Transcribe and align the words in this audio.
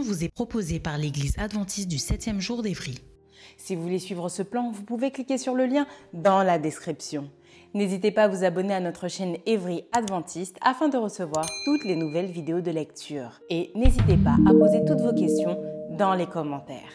Vous 0.00 0.24
est 0.24 0.32
proposée 0.32 0.80
par 0.80 0.96
l'Église 0.96 1.34
adventiste 1.38 1.88
du 1.88 1.96
7e 1.96 2.40
jour 2.40 2.62
d'Évry. 2.62 2.94
Si 3.56 3.74
vous 3.74 3.82
voulez 3.82 3.98
suivre 3.98 4.28
ce 4.28 4.42
plan, 4.42 4.70
vous 4.70 4.84
pouvez 4.84 5.10
cliquer 5.10 5.38
sur 5.38 5.54
le 5.54 5.66
lien 5.66 5.86
dans 6.12 6.42
la 6.42 6.58
description. 6.58 7.30
N'hésitez 7.74 8.10
pas 8.10 8.24
à 8.24 8.28
vous 8.28 8.44
abonner 8.44 8.74
à 8.74 8.80
notre 8.80 9.08
chaîne 9.08 9.36
Evry 9.46 9.84
Adventiste 9.92 10.56
afin 10.62 10.88
de 10.88 10.96
recevoir 10.96 11.46
toutes 11.64 11.84
les 11.84 11.96
nouvelles 11.96 12.30
vidéos 12.30 12.60
de 12.60 12.70
lecture. 12.70 13.40
Et 13.50 13.70
n'hésitez 13.74 14.16
pas 14.16 14.36
à 14.46 14.52
poser 14.52 14.84
toutes 14.84 15.00
vos 15.00 15.14
questions 15.14 15.58
dans 15.90 16.14
les 16.14 16.26
commentaires. 16.26 16.92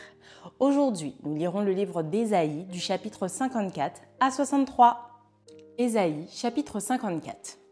Aujourd'hui, 0.60 1.16
nous 1.24 1.36
lirons 1.36 1.62
le 1.62 1.74
livre 1.74 2.04
d'Ésaïe 2.04 2.66
du 2.66 2.80
chapitre 2.80 3.28
54 3.28 4.02
à 4.20 4.32
63. 4.32 5.12
Ésaïe 5.78 6.28
chapitre 6.32 6.80
54. 6.80 7.67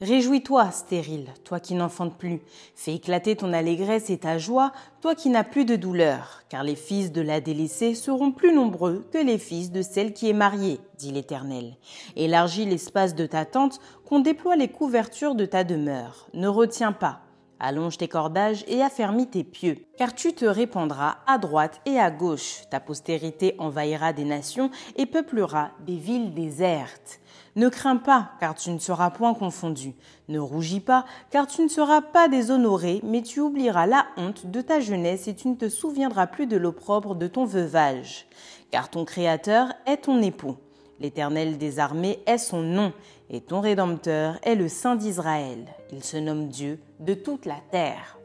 Réjouis-toi, 0.00 0.72
stérile, 0.72 1.28
toi 1.44 1.60
qui 1.60 1.74
n'enfantes 1.74 2.18
plus. 2.18 2.40
Fais 2.74 2.96
éclater 2.96 3.36
ton 3.36 3.52
allégresse 3.52 4.10
et 4.10 4.18
ta 4.18 4.38
joie, 4.38 4.72
toi 5.00 5.14
qui 5.14 5.30
n'as 5.30 5.44
plus 5.44 5.64
de 5.64 5.76
douleur, 5.76 6.42
car 6.48 6.64
les 6.64 6.74
fils 6.74 7.12
de 7.12 7.20
la 7.20 7.40
délaissée 7.40 7.94
seront 7.94 8.32
plus 8.32 8.52
nombreux 8.52 9.06
que 9.12 9.18
les 9.18 9.38
fils 9.38 9.70
de 9.70 9.82
celle 9.82 10.12
qui 10.12 10.28
est 10.28 10.34
mariée, 10.34 10.80
dit 10.98 11.12
l'Éternel. 11.12 11.76
Élargis 12.16 12.66
l'espace 12.66 13.14
de 13.14 13.24
ta 13.24 13.44
tente, 13.44 13.78
qu'on 14.04 14.18
déploie 14.18 14.56
les 14.56 14.68
couvertures 14.68 15.36
de 15.36 15.46
ta 15.46 15.62
demeure. 15.62 16.26
Ne 16.34 16.48
retiens 16.48 16.92
pas. 16.92 17.20
Allonge 17.60 17.96
tes 17.96 18.08
cordages 18.08 18.64
et 18.66 18.82
affermis 18.82 19.28
tes 19.28 19.44
pieux, 19.44 19.76
car 19.96 20.12
tu 20.12 20.32
te 20.32 20.44
répandras 20.44 21.18
à 21.28 21.38
droite 21.38 21.80
et 21.86 22.00
à 22.00 22.10
gauche. 22.10 22.62
Ta 22.68 22.80
postérité 22.80 23.54
envahira 23.58 24.12
des 24.12 24.24
nations 24.24 24.70
et 24.96 25.06
peuplera 25.06 25.70
des 25.86 25.96
villes 25.96 26.34
désertes. 26.34 27.20
Ne 27.56 27.68
crains 27.68 27.96
pas, 27.96 28.32
car 28.40 28.56
tu 28.56 28.70
ne 28.70 28.78
seras 28.78 29.10
point 29.10 29.32
confondu. 29.32 29.94
Ne 30.28 30.40
rougis 30.40 30.80
pas, 30.80 31.04
car 31.30 31.46
tu 31.46 31.62
ne 31.62 31.68
seras 31.68 32.00
pas 32.00 32.26
déshonoré, 32.28 33.00
mais 33.04 33.22
tu 33.22 33.40
oublieras 33.40 33.86
la 33.86 34.06
honte 34.16 34.46
de 34.46 34.60
ta 34.60 34.80
jeunesse 34.80 35.28
et 35.28 35.34
tu 35.34 35.48
ne 35.48 35.54
te 35.54 35.68
souviendras 35.68 36.26
plus 36.26 36.48
de 36.48 36.56
l'opprobre 36.56 37.14
de 37.14 37.28
ton 37.28 37.44
veuvage. 37.44 38.26
Car 38.72 38.90
ton 38.90 39.04
Créateur 39.04 39.68
est 39.86 39.98
ton 39.98 40.20
époux. 40.20 40.56
L'Éternel 40.98 41.56
des 41.58 41.78
armées 41.78 42.18
est 42.26 42.38
son 42.38 42.62
nom, 42.62 42.92
et 43.30 43.40
ton 43.40 43.60
Rédempteur 43.60 44.38
est 44.42 44.56
le 44.56 44.68
Saint 44.68 44.96
d'Israël. 44.96 45.66
Il 45.92 46.02
se 46.02 46.16
nomme 46.16 46.48
Dieu 46.48 46.80
de 46.98 47.14
toute 47.14 47.46
la 47.46 47.60
terre. 47.70 48.18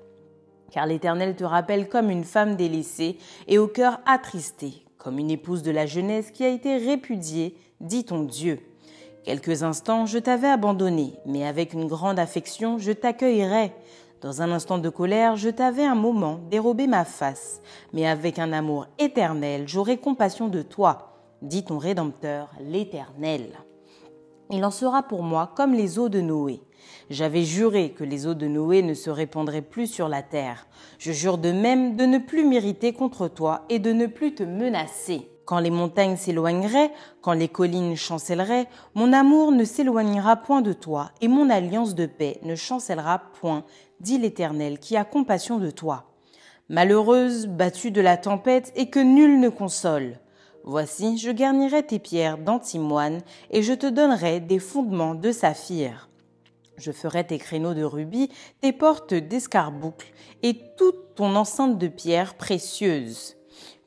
Car 0.71 0.87
l'Éternel 0.87 1.35
te 1.35 1.43
rappelle 1.43 1.87
comme 1.87 2.09
une 2.09 2.23
femme 2.23 2.55
délaissée 2.55 3.17
et 3.47 3.59
au 3.59 3.67
cœur 3.67 3.99
attristé, 4.07 4.85
comme 4.97 5.19
une 5.19 5.31
épouse 5.31 5.61
de 5.61 5.71
la 5.71 5.85
jeunesse 5.85 6.31
qui 6.31 6.43
a 6.43 6.49
été 6.49 6.77
répudiée, 6.77 7.55
dit 7.79 8.05
ton 8.05 8.23
Dieu. 8.23 8.59
Quelques 9.29 9.61
instants, 9.61 10.07
je 10.07 10.17
t'avais 10.17 10.47
abandonné, 10.47 11.13
mais 11.23 11.45
avec 11.45 11.73
une 11.73 11.85
grande 11.85 12.17
affection, 12.17 12.79
je 12.79 12.91
t'accueillerai. 12.91 13.71
Dans 14.21 14.41
un 14.41 14.51
instant 14.51 14.79
de 14.79 14.89
colère, 14.89 15.35
je 15.35 15.49
t'avais 15.49 15.85
un 15.85 15.93
moment 15.93 16.39
dérobé 16.49 16.87
ma 16.87 17.05
face, 17.05 17.61
mais 17.93 18.07
avec 18.07 18.39
un 18.39 18.51
amour 18.51 18.87
éternel, 18.97 19.67
j'aurai 19.67 19.97
compassion 19.97 20.47
de 20.47 20.63
toi, 20.63 21.21
dit 21.43 21.63
ton 21.63 21.77
Rédempteur, 21.77 22.49
l'Éternel. 22.59 23.51
Il 24.49 24.65
en 24.65 24.71
sera 24.71 25.03
pour 25.03 25.21
moi 25.21 25.53
comme 25.55 25.75
les 25.75 25.99
eaux 25.99 26.09
de 26.09 26.21
Noé. 26.21 26.63
J'avais 27.11 27.43
juré 27.43 27.91
que 27.91 28.03
les 28.03 28.25
eaux 28.25 28.33
de 28.33 28.47
Noé 28.47 28.81
ne 28.81 28.95
se 28.95 29.11
répandraient 29.11 29.61
plus 29.61 29.85
sur 29.85 30.09
la 30.09 30.23
terre. 30.23 30.65
Je 30.97 31.11
jure 31.11 31.37
de 31.37 31.51
même 31.51 31.95
de 31.95 32.05
ne 32.05 32.17
plus 32.17 32.45
m'irriter 32.45 32.93
contre 32.93 33.27
toi 33.27 33.65
et 33.69 33.77
de 33.77 33.93
ne 33.93 34.07
plus 34.07 34.33
te 34.33 34.41
menacer. 34.41 35.29
Quand 35.49 35.57
les 35.57 35.71
montagnes 35.71 36.15
s'éloigneraient, 36.15 36.91
quand 37.21 37.33
les 37.33 37.47
collines 37.47 37.95
chancelleraient, 37.95 38.67
mon 38.93 39.11
amour 39.13 39.51
ne 39.51 39.63
s'éloignera 39.63 40.35
point 40.35 40.61
de 40.61 40.73
toi, 40.73 41.09
et 41.21 41.27
mon 41.27 41.49
alliance 41.49 41.95
de 41.95 42.05
paix 42.05 42.39
ne 42.43 42.53
chancellera 42.53 43.17
point, 43.41 43.63
dit 43.99 44.19
l'Éternel, 44.19 44.77
qui 44.77 44.95
a 44.95 45.05
compassion 45.05 45.57
de 45.57 45.71
toi. 45.71 46.13
Malheureuse, 46.69 47.47
battue 47.47 47.89
de 47.89 47.99
la 47.99 48.15
tempête, 48.15 48.71
et 48.75 48.91
que 48.91 48.99
nul 48.99 49.39
ne 49.39 49.49
console. 49.49 50.19
Voici, 50.65 51.17
je 51.17 51.31
garnirai 51.31 51.81
tes 51.81 51.97
pierres 51.97 52.37
d'antimoine, 52.37 53.21
et 53.49 53.63
je 53.63 53.73
te 53.73 53.87
donnerai 53.87 54.41
des 54.41 54.59
fondements 54.59 55.15
de 55.15 55.31
saphir. 55.31 56.09
Je 56.77 56.91
ferai 56.91 57.25
tes 57.25 57.39
créneaux 57.39 57.73
de 57.73 57.83
rubis, 57.83 58.29
tes 58.61 58.71
portes 58.71 59.15
d'escarboucle, 59.15 60.13
et 60.43 60.61
toute 60.77 61.15
ton 61.15 61.35
enceinte 61.35 61.79
de 61.79 61.87
pierres 61.87 62.35
précieuses. 62.35 63.38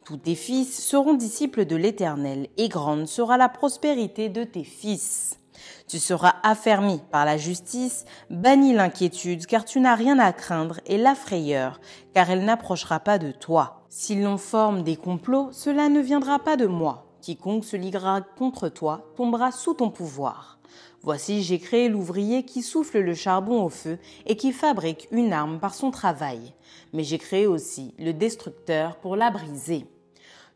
Tous 0.04 0.16
tes 0.16 0.34
fils 0.34 0.84
seront 0.84 1.14
disciples 1.14 1.64
de 1.64 1.76
l'Éternel, 1.76 2.48
et 2.56 2.68
grande 2.68 3.06
sera 3.06 3.36
la 3.36 3.48
prospérité 3.48 4.28
de 4.28 4.42
tes 4.42 4.64
fils. 4.64 5.38
Tu 5.86 6.00
seras 6.00 6.34
affermi 6.42 7.00
par 7.12 7.24
la 7.24 7.36
justice, 7.36 8.04
banni 8.28 8.72
l'inquiétude, 8.72 9.46
car 9.46 9.64
tu 9.64 9.78
n'as 9.78 9.94
rien 9.94 10.18
à 10.18 10.32
craindre, 10.32 10.80
et 10.86 10.98
la 10.98 11.14
frayeur, 11.14 11.80
car 12.14 12.30
elle 12.30 12.44
n'approchera 12.44 12.98
pas 12.98 13.18
de 13.18 13.30
toi. 13.30 13.84
Si 13.90 14.20
l'on 14.20 14.38
forme 14.38 14.82
des 14.82 14.96
complots, 14.96 15.50
cela 15.52 15.88
ne 15.88 16.00
viendra 16.00 16.40
pas 16.40 16.56
de 16.56 16.66
moi. 16.66 17.06
Quiconque 17.20 17.64
se 17.64 17.76
liguera 17.76 18.22
contre 18.22 18.68
toi 18.68 19.12
tombera 19.16 19.52
sous 19.52 19.74
ton 19.74 19.90
pouvoir. 19.90 20.58
Voici, 21.04 21.42
j'ai 21.42 21.58
créé 21.58 21.88
l'ouvrier 21.88 22.44
qui 22.44 22.62
souffle 22.62 23.00
le 23.00 23.14
charbon 23.14 23.64
au 23.64 23.68
feu 23.68 23.98
et 24.26 24.36
qui 24.36 24.52
fabrique 24.52 25.08
une 25.10 25.32
arme 25.32 25.58
par 25.58 25.74
son 25.74 25.90
travail. 25.90 26.54
Mais 26.92 27.02
j'ai 27.02 27.18
créé 27.18 27.46
aussi 27.46 27.94
le 27.98 28.12
destructeur 28.12 28.96
pour 28.96 29.16
la 29.16 29.30
briser. 29.30 29.86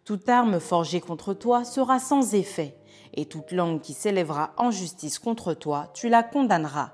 Toute 0.05 0.29
arme 0.29 0.61
forgée 0.61 1.01
contre 1.01 1.35
toi 1.35 1.65
sera 1.65 1.99
sans 1.99 2.35
effet, 2.35 2.77
et 3.15 3.27
toute 3.27 3.51
langue 3.51 3.81
qui 3.81 3.93
s'élèvera 3.93 4.53
en 4.57 4.71
justice 4.71 5.19
contre 5.19 5.53
toi, 5.53 5.91
tu 5.95 6.09
la 6.09 6.23
condamneras. 6.23 6.93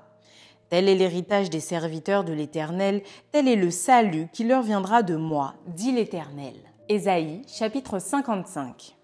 Tel 0.69 0.89
est 0.89 0.95
l'héritage 0.95 1.51
des 1.51 1.59
serviteurs 1.59 2.23
de 2.23 2.33
l'Éternel, 2.33 3.03
tel 3.31 3.47
est 3.47 3.55
le 3.55 3.69
salut 3.69 4.29
qui 4.33 4.45
leur 4.45 4.63
viendra 4.63 5.03
de 5.03 5.15
moi, 5.15 5.53
dit 5.67 5.91
l'Éternel. 5.91 6.55
Ésaïe 6.89 7.43
chapitre 7.47 7.99
55 7.99 8.95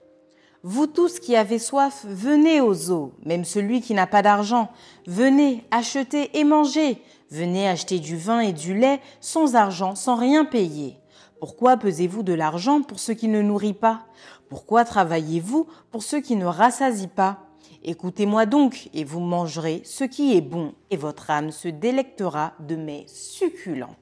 vous 0.63 0.87
tous 0.87 1.19
qui 1.19 1.37
avez 1.37 1.57
soif, 1.57 2.05
venez 2.05 2.59
aux 2.59 2.91
eaux, 2.91 3.13
même 3.23 3.45
celui 3.45 3.79
qui 3.81 3.93
n'a 3.93 4.07
pas 4.07 4.21
d'argent. 4.21 4.69
Venez, 5.07 5.63
achetez 5.71 6.37
et 6.37 6.43
mangez. 6.43 7.01
Venez 7.31 7.69
acheter 7.69 7.99
du 7.99 8.17
vin 8.17 8.41
et 8.41 8.51
du 8.51 8.77
lait 8.77 8.99
sans 9.21 9.55
argent, 9.55 9.95
sans 9.95 10.15
rien 10.15 10.43
payer. 10.43 10.97
Pourquoi 11.39 11.77
pesez-vous 11.77 12.23
de 12.23 12.33
l'argent 12.33 12.81
pour 12.81 12.99
ce 12.99 13.13
qui 13.13 13.29
ne 13.29 13.41
nourrit 13.41 13.73
pas? 13.73 14.01
Pourquoi 14.49 14.83
travaillez-vous 14.83 15.67
pour 15.91 16.03
ce 16.03 16.17
qui 16.17 16.35
ne 16.35 16.45
rassasie 16.45 17.07
pas? 17.07 17.37
Écoutez-moi 17.83 18.45
donc, 18.45 18.89
et 18.93 19.05
vous 19.05 19.21
mangerez 19.21 19.81
ce 19.85 20.03
qui 20.03 20.35
est 20.35 20.41
bon, 20.41 20.73
et 20.89 20.97
votre 20.97 21.29
âme 21.29 21.51
se 21.51 21.69
délectera 21.69 22.51
de 22.59 22.75
mes 22.75 23.05
succulents. 23.07 23.95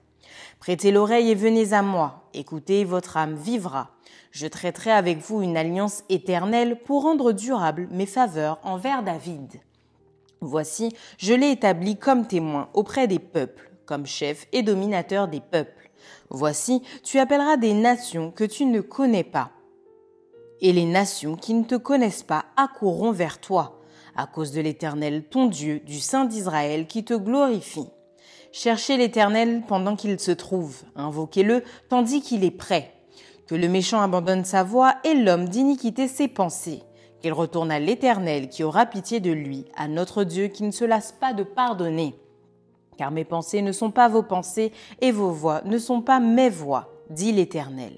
Prêtez 0.60 0.92
l'oreille 0.92 1.30
et 1.30 1.36
venez 1.36 1.74
à 1.74 1.84
moi, 1.84 2.24
écoutez, 2.34 2.84
votre 2.84 3.18
âme 3.18 3.36
vivra. 3.36 3.92
Je 4.40 4.46
traiterai 4.46 4.92
avec 4.92 5.18
vous 5.18 5.42
une 5.42 5.58
alliance 5.58 6.04
éternelle 6.10 6.80
pour 6.86 7.02
rendre 7.02 7.32
durable 7.32 7.88
mes 7.90 8.06
faveurs 8.06 8.60
envers 8.62 9.02
David. 9.02 9.60
Voici, 10.42 10.96
je 11.18 11.34
l'ai 11.34 11.50
établi 11.50 11.98
comme 11.98 12.28
témoin 12.28 12.70
auprès 12.76 13.08
des 13.08 13.18
peuples, 13.18 13.72
comme 13.88 14.06
chef 14.06 14.46
et 14.52 14.62
dominateur 14.62 15.28
des 15.28 15.40
peuples. 15.40 15.90
Voici, 16.30 16.84
tu 17.02 17.18
appelleras 17.18 17.58
des 17.58 17.74
nations 17.74 18.30
que 18.30 18.44
tu 18.44 18.66
ne 18.66 18.80
connais 18.80 19.24
pas. 19.24 19.50
Et 20.62 20.72
les 20.72 20.86
nations 20.86 21.36
qui 21.36 21.56
ne 21.56 21.64
te 21.64 21.74
connaissent 21.74 22.22
pas 22.22 22.46
accourront 22.58 23.12
vers 23.12 23.42
toi, 23.42 23.82
à 24.16 24.28
cause 24.28 24.52
de 24.52 24.62
l'Éternel, 24.62 25.24
ton 25.24 25.48
Dieu, 25.48 25.80
du 25.80 26.00
Saint 26.00 26.26
d'Israël, 26.26 26.86
qui 26.86 27.04
te 27.04 27.16
glorifie. 27.16 27.90
Cherchez 28.52 28.98
l'Éternel 28.98 29.64
pendant 29.68 29.96
qu'il 29.96 30.20
se 30.20 30.30
trouve, 30.30 30.84
invoquez-le 30.96 31.64
tandis 31.90 32.22
qu'il 32.22 32.44
est 32.44 32.52
prêt 32.52 32.94
que 33.48 33.56
le 33.56 33.68
méchant 33.70 34.02
abandonne 34.02 34.46
sa 34.46 34.64
voie 34.64 34.96
et 35.04 35.14
l'homme 35.14 35.48
d'iniquité 35.48 36.08
ses 36.08 36.28
pensées, 36.28 36.84
qu'il 37.22 37.34
retourne 37.34 37.72
à 37.72 37.80
l'Éternel 37.80 38.50
qui 38.50 38.64
aura 38.64 38.86
pitié 38.86 39.20
de 39.20 39.32
lui, 39.32 39.66
à 39.76 39.88
notre 39.88 40.24
Dieu 40.24 40.48
qui 40.48 40.64
ne 40.64 40.72
se 40.72 40.86
lasse 40.86 41.14
pas 41.14 41.34
de 41.34 41.44
pardonner. 41.44 42.16
Car 42.98 43.12
mes 43.12 43.26
pensées 43.26 43.62
ne 43.62 43.72
sont 43.72 43.92
pas 43.92 44.10
vos 44.10 44.24
pensées 44.24 44.72
et 45.02 45.12
vos 45.12 45.32
voix 45.32 45.62
ne 45.66 45.78
sont 45.78 46.02
pas 46.02 46.20
mes 46.20 46.50
voix, 46.50 46.90
dit 47.10 47.32
l'Éternel. 47.32 47.94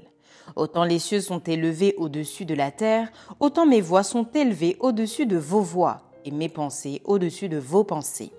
Autant 0.56 0.84
les 0.84 1.00
cieux 1.00 1.22
sont 1.22 1.40
élevés 1.40 1.96
au-dessus 1.98 2.46
de 2.46 2.56
la 2.56 2.72
terre, 2.72 3.12
autant 3.40 3.66
mes 3.66 3.82
voix 3.82 4.04
sont 4.04 4.28
élevées 4.34 4.78
au-dessus 4.80 5.26
de 5.26 5.38
vos 5.38 5.62
voix 5.62 6.02
et 6.26 6.32
mes 6.32 6.50
pensées 6.50 7.02
au-dessus 7.06 7.50
de 7.50 7.58
vos 7.58 7.84
pensées. 7.84 8.32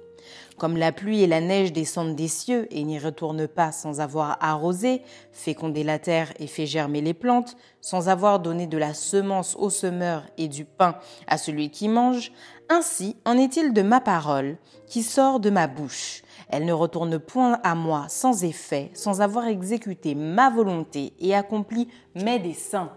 Comme 0.61 0.77
la 0.77 0.93
pluie 0.93 1.23
et 1.23 1.27
la 1.27 1.41
neige 1.41 1.73
descendent 1.73 2.15
des 2.15 2.29
cieux 2.29 2.69
et 2.71 2.85
n'y 2.85 2.99
retournent 2.99 3.49
pas 3.49 3.73
sans 3.73 4.03
avoir 4.03 4.37
arrosé, 4.43 5.01
fécondé 5.33 5.85
la 5.85 5.99
terre 5.99 6.35
et 6.39 6.47
fait 6.47 6.67
germer 6.67 7.01
les 7.01 7.15
plantes, 7.15 7.57
sans 7.81 8.11
avoir 8.11 8.41
donné 8.41 8.67
de 8.67 8.77
la 8.77 8.93
semence 8.93 9.57
au 9.57 9.71
semeur 9.71 10.23
et 10.37 10.49
du 10.49 10.67
pain 10.67 10.97
à 11.27 11.39
celui 11.39 11.71
qui 11.71 11.89
mange, 11.89 12.31
ainsi 12.69 13.17
en 13.25 13.39
est-il 13.39 13.73
de 13.73 13.81
ma 13.81 14.03
parole 14.03 14.59
qui 14.87 15.03
sort 15.03 15.41
de 15.41 15.49
ma 15.49 15.67
bouche. 15.67 16.21
Elle 16.51 16.67
ne 16.67 16.75
retourne 16.75 17.19
point 17.19 17.59
à 17.63 17.75
moi 17.75 18.05
sans 18.11 18.45
effet, 18.45 18.91
sans 18.93 19.23
avoir 19.23 19.47
exécuté 19.47 20.15
ma 20.15 20.51
volonté 20.51 21.15
et 21.21 21.35
accompli 21.35 21.89
mes 22.15 22.39
desseins. 22.39 22.93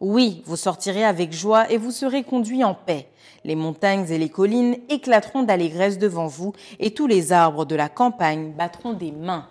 Oui, 0.00 0.42
vous 0.46 0.56
sortirez 0.56 1.04
avec 1.04 1.32
joie 1.32 1.70
et 1.70 1.78
vous 1.78 1.90
serez 1.90 2.22
conduits 2.22 2.64
en 2.64 2.74
paix. 2.74 3.08
Les 3.44 3.54
montagnes 3.54 4.10
et 4.10 4.18
les 4.18 4.28
collines 4.28 4.76
éclateront 4.88 5.42
d'allégresse 5.42 5.98
devant 5.98 6.26
vous, 6.26 6.52
et 6.80 6.92
tous 6.92 7.06
les 7.06 7.32
arbres 7.32 7.64
de 7.64 7.76
la 7.76 7.88
campagne 7.88 8.52
battront 8.52 8.92
des 8.92 9.12
mains. 9.12 9.48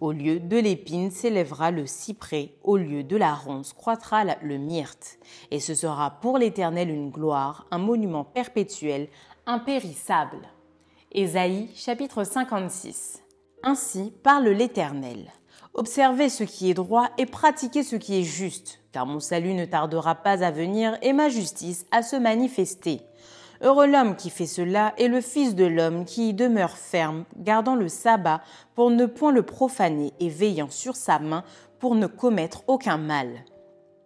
Au 0.00 0.12
lieu 0.12 0.40
de 0.40 0.58
l'épine 0.58 1.10
s'élèvera 1.10 1.70
le 1.70 1.86
cyprès, 1.86 2.52
au 2.62 2.76
lieu 2.76 3.02
de 3.02 3.16
la 3.16 3.34
ronce 3.34 3.72
croîtra 3.72 4.24
le 4.42 4.58
myrte, 4.58 5.18
et 5.50 5.60
ce 5.60 5.74
sera 5.74 6.10
pour 6.20 6.36
l'Éternel 6.36 6.90
une 6.90 7.10
gloire, 7.10 7.66
un 7.70 7.78
monument 7.78 8.24
perpétuel, 8.24 9.08
impérissable. 9.46 10.48
Ésaïe 11.12 11.70
chapitre 11.74 12.24
56 12.24 13.22
Ainsi 13.62 14.12
parle 14.22 14.48
l'Éternel. 14.48 15.32
Observez 15.72 16.28
ce 16.28 16.44
qui 16.44 16.70
est 16.70 16.74
droit 16.74 17.08
et 17.16 17.24
pratiquez 17.24 17.82
ce 17.82 17.96
qui 17.96 18.18
est 18.18 18.24
juste, 18.24 18.80
car 18.96 19.04
mon 19.04 19.20
salut 19.20 19.52
ne 19.52 19.66
tardera 19.66 20.14
pas 20.14 20.42
à 20.42 20.50
venir 20.50 20.96
et 21.02 21.12
ma 21.12 21.28
justice 21.28 21.84
à 21.90 22.02
se 22.02 22.16
manifester. 22.16 23.02
Heureux 23.60 23.86
l'homme 23.86 24.16
qui 24.16 24.30
fait 24.30 24.46
cela 24.46 24.94
et 24.96 25.08
le 25.08 25.20
Fils 25.20 25.54
de 25.54 25.66
l'homme 25.66 26.06
qui 26.06 26.30
y 26.30 26.32
demeure 26.32 26.78
ferme, 26.78 27.26
gardant 27.36 27.74
le 27.74 27.90
sabbat 27.90 28.40
pour 28.74 28.90
ne 28.90 29.04
point 29.04 29.32
le 29.32 29.42
profaner 29.42 30.14
et 30.18 30.30
veillant 30.30 30.70
sur 30.70 30.96
sa 30.96 31.18
main 31.18 31.44
pour 31.78 31.94
ne 31.94 32.06
commettre 32.06 32.62
aucun 32.68 32.96
mal. 32.96 33.44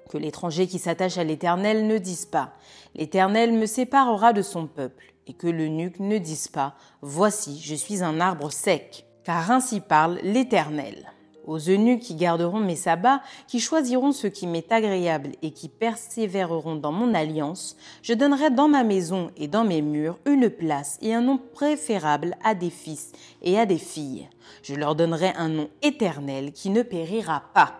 Que 0.09 0.19
l'étranger 0.19 0.67
qui 0.67 0.81
s'attache 0.81 1.19
à 1.19 1.23
l'Éternel 1.23 1.87
ne 1.87 1.99
dise 1.99 2.27
pas 2.27 2.55
L'Éternel 2.97 3.53
me 3.53 3.67
séparera 3.67 4.33
de 4.33 4.43
son 4.43 4.67
peuple, 4.67 5.15
et 5.29 5.35
que 5.35 5.47
l'eunuque 5.47 6.01
ne 6.01 6.19
dise 6.19 6.49
pas 6.49 6.75
Voici, 7.01 7.61
je 7.63 7.77
suis 7.77 8.03
un 8.03 8.19
arbre 8.19 8.51
sec, 8.51 9.07
car 9.23 9.53
ainsi 9.53 9.79
parle 9.79 10.19
l'Éternel 10.25 11.13
aux 11.51 11.59
eunuques 11.69 12.01
qui 12.01 12.15
garderont 12.15 12.61
mes 12.61 12.77
sabbats, 12.77 13.23
qui 13.49 13.59
choisiront 13.59 14.13
ce 14.13 14.29
qui 14.29 14.47
m'est 14.47 14.71
agréable 14.71 15.33
et 15.43 15.51
qui 15.51 15.69
persévéreront 15.69 16.77
dans 16.77 16.93
mon 16.93 17.13
alliance, 17.13 17.77
je 18.03 18.15
donnerai 18.15 18.51
dans 18.51 18.69
ma 18.69 18.85
maison 18.85 19.33
et 19.37 19.49
dans 19.49 19.65
mes 19.65 19.83
murs 19.83 20.17
une 20.27 20.49
place 20.49 20.97
et 21.03 21.13
un 21.13 21.23
nom 21.23 21.41
préférable 21.53 22.37
à 22.45 22.55
des 22.55 22.71
fils 22.71 23.11
et 23.43 23.59
à 23.59 23.67
des 23.67 23.79
filles. 23.79 24.29
Je 24.63 24.77
leur 24.77 24.95
donnerai 24.95 25.33
un 25.37 25.49
nom 25.49 25.69
éternel 25.83 26.53
qui 26.53 26.71
ne 26.71 26.83
périra 26.83 27.43
pas. 27.53 27.75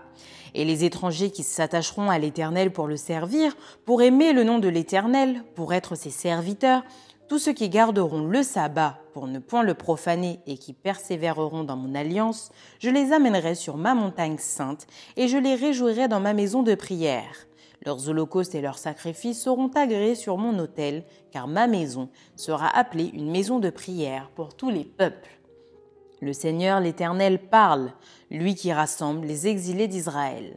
Et 0.53 0.65
les 0.65 0.83
étrangers 0.83 1.31
qui 1.31 1.45
s'attacheront 1.45 2.11
à 2.11 2.19
l'Éternel 2.19 2.73
pour 2.73 2.89
le 2.89 2.97
servir, 2.97 3.57
pour 3.85 4.03
aimer 4.03 4.33
le 4.33 4.43
nom 4.43 4.59
de 4.59 4.67
l'Éternel, 4.67 5.45
pour 5.55 5.73
être 5.73 5.95
ses 5.95 6.11
serviteurs, 6.11 6.83
tous 7.31 7.39
ceux 7.39 7.53
qui 7.53 7.69
garderont 7.69 8.27
le 8.27 8.43
sabbat 8.43 8.99
pour 9.15 9.29
ne 9.29 9.39
point 9.39 9.63
le 9.63 9.75
profaner 9.75 10.41
et 10.49 10.59
qui 10.59 10.73
persévéreront 10.73 11.63
dans 11.63 11.77
mon 11.77 11.95
alliance, 11.95 12.51
je 12.81 12.91
les 12.91 13.13
amènerai 13.13 13.55
sur 13.55 13.77
ma 13.77 13.95
montagne 13.95 14.37
sainte 14.37 14.89
et 15.17 15.29
je 15.29 15.39
les 15.39 15.55
réjouirai 15.55 16.09
dans 16.09 16.19
ma 16.19 16.35
maison 16.35 16.65
de 16.65 16.75
prière. 16.75 17.47
Leurs 17.87 18.09
holocaustes 18.09 18.57
et 18.57 18.61
leurs 18.61 18.79
sacrifices 18.79 19.41
seront 19.41 19.71
agréés 19.77 20.17
sur 20.17 20.39
mon 20.39 20.59
autel, 20.59 21.05
car 21.31 21.47
ma 21.47 21.69
maison 21.69 22.09
sera 22.35 22.67
appelée 22.77 23.13
une 23.15 23.31
maison 23.31 23.61
de 23.61 23.71
prière 23.71 24.29
pour 24.35 24.57
tous 24.57 24.71
les 24.71 24.85
peuples. 24.85 25.39
Le 26.21 26.33
Seigneur 26.33 26.81
l'Éternel 26.81 27.39
parle, 27.39 27.93
lui 28.33 28.57
qui 28.57 28.73
rassemble 28.73 29.25
les 29.25 29.47
exilés 29.47 29.87
d'Israël. 29.87 30.57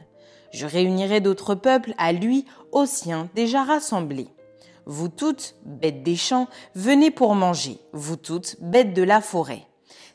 Je 0.52 0.66
réunirai 0.66 1.22
d'autres 1.22 1.54
peuples 1.54 1.94
à 2.00 2.14
lui, 2.14 2.46
aux 2.72 2.88
siens 2.88 3.30
déjà 3.36 3.64
rassemblés. 3.64 4.30
Vous 4.86 5.08
toutes, 5.08 5.56
bêtes 5.66 6.04
des 6.04 6.16
champs, 6.16 6.48
venez 6.76 7.12
pour 7.12 7.36
manger, 7.36 7.80
vous 7.94 8.18
toutes, 8.18 8.58
bêtes 8.60 8.94
de 8.94 9.04
la 9.04 9.22
forêt. 9.22 9.66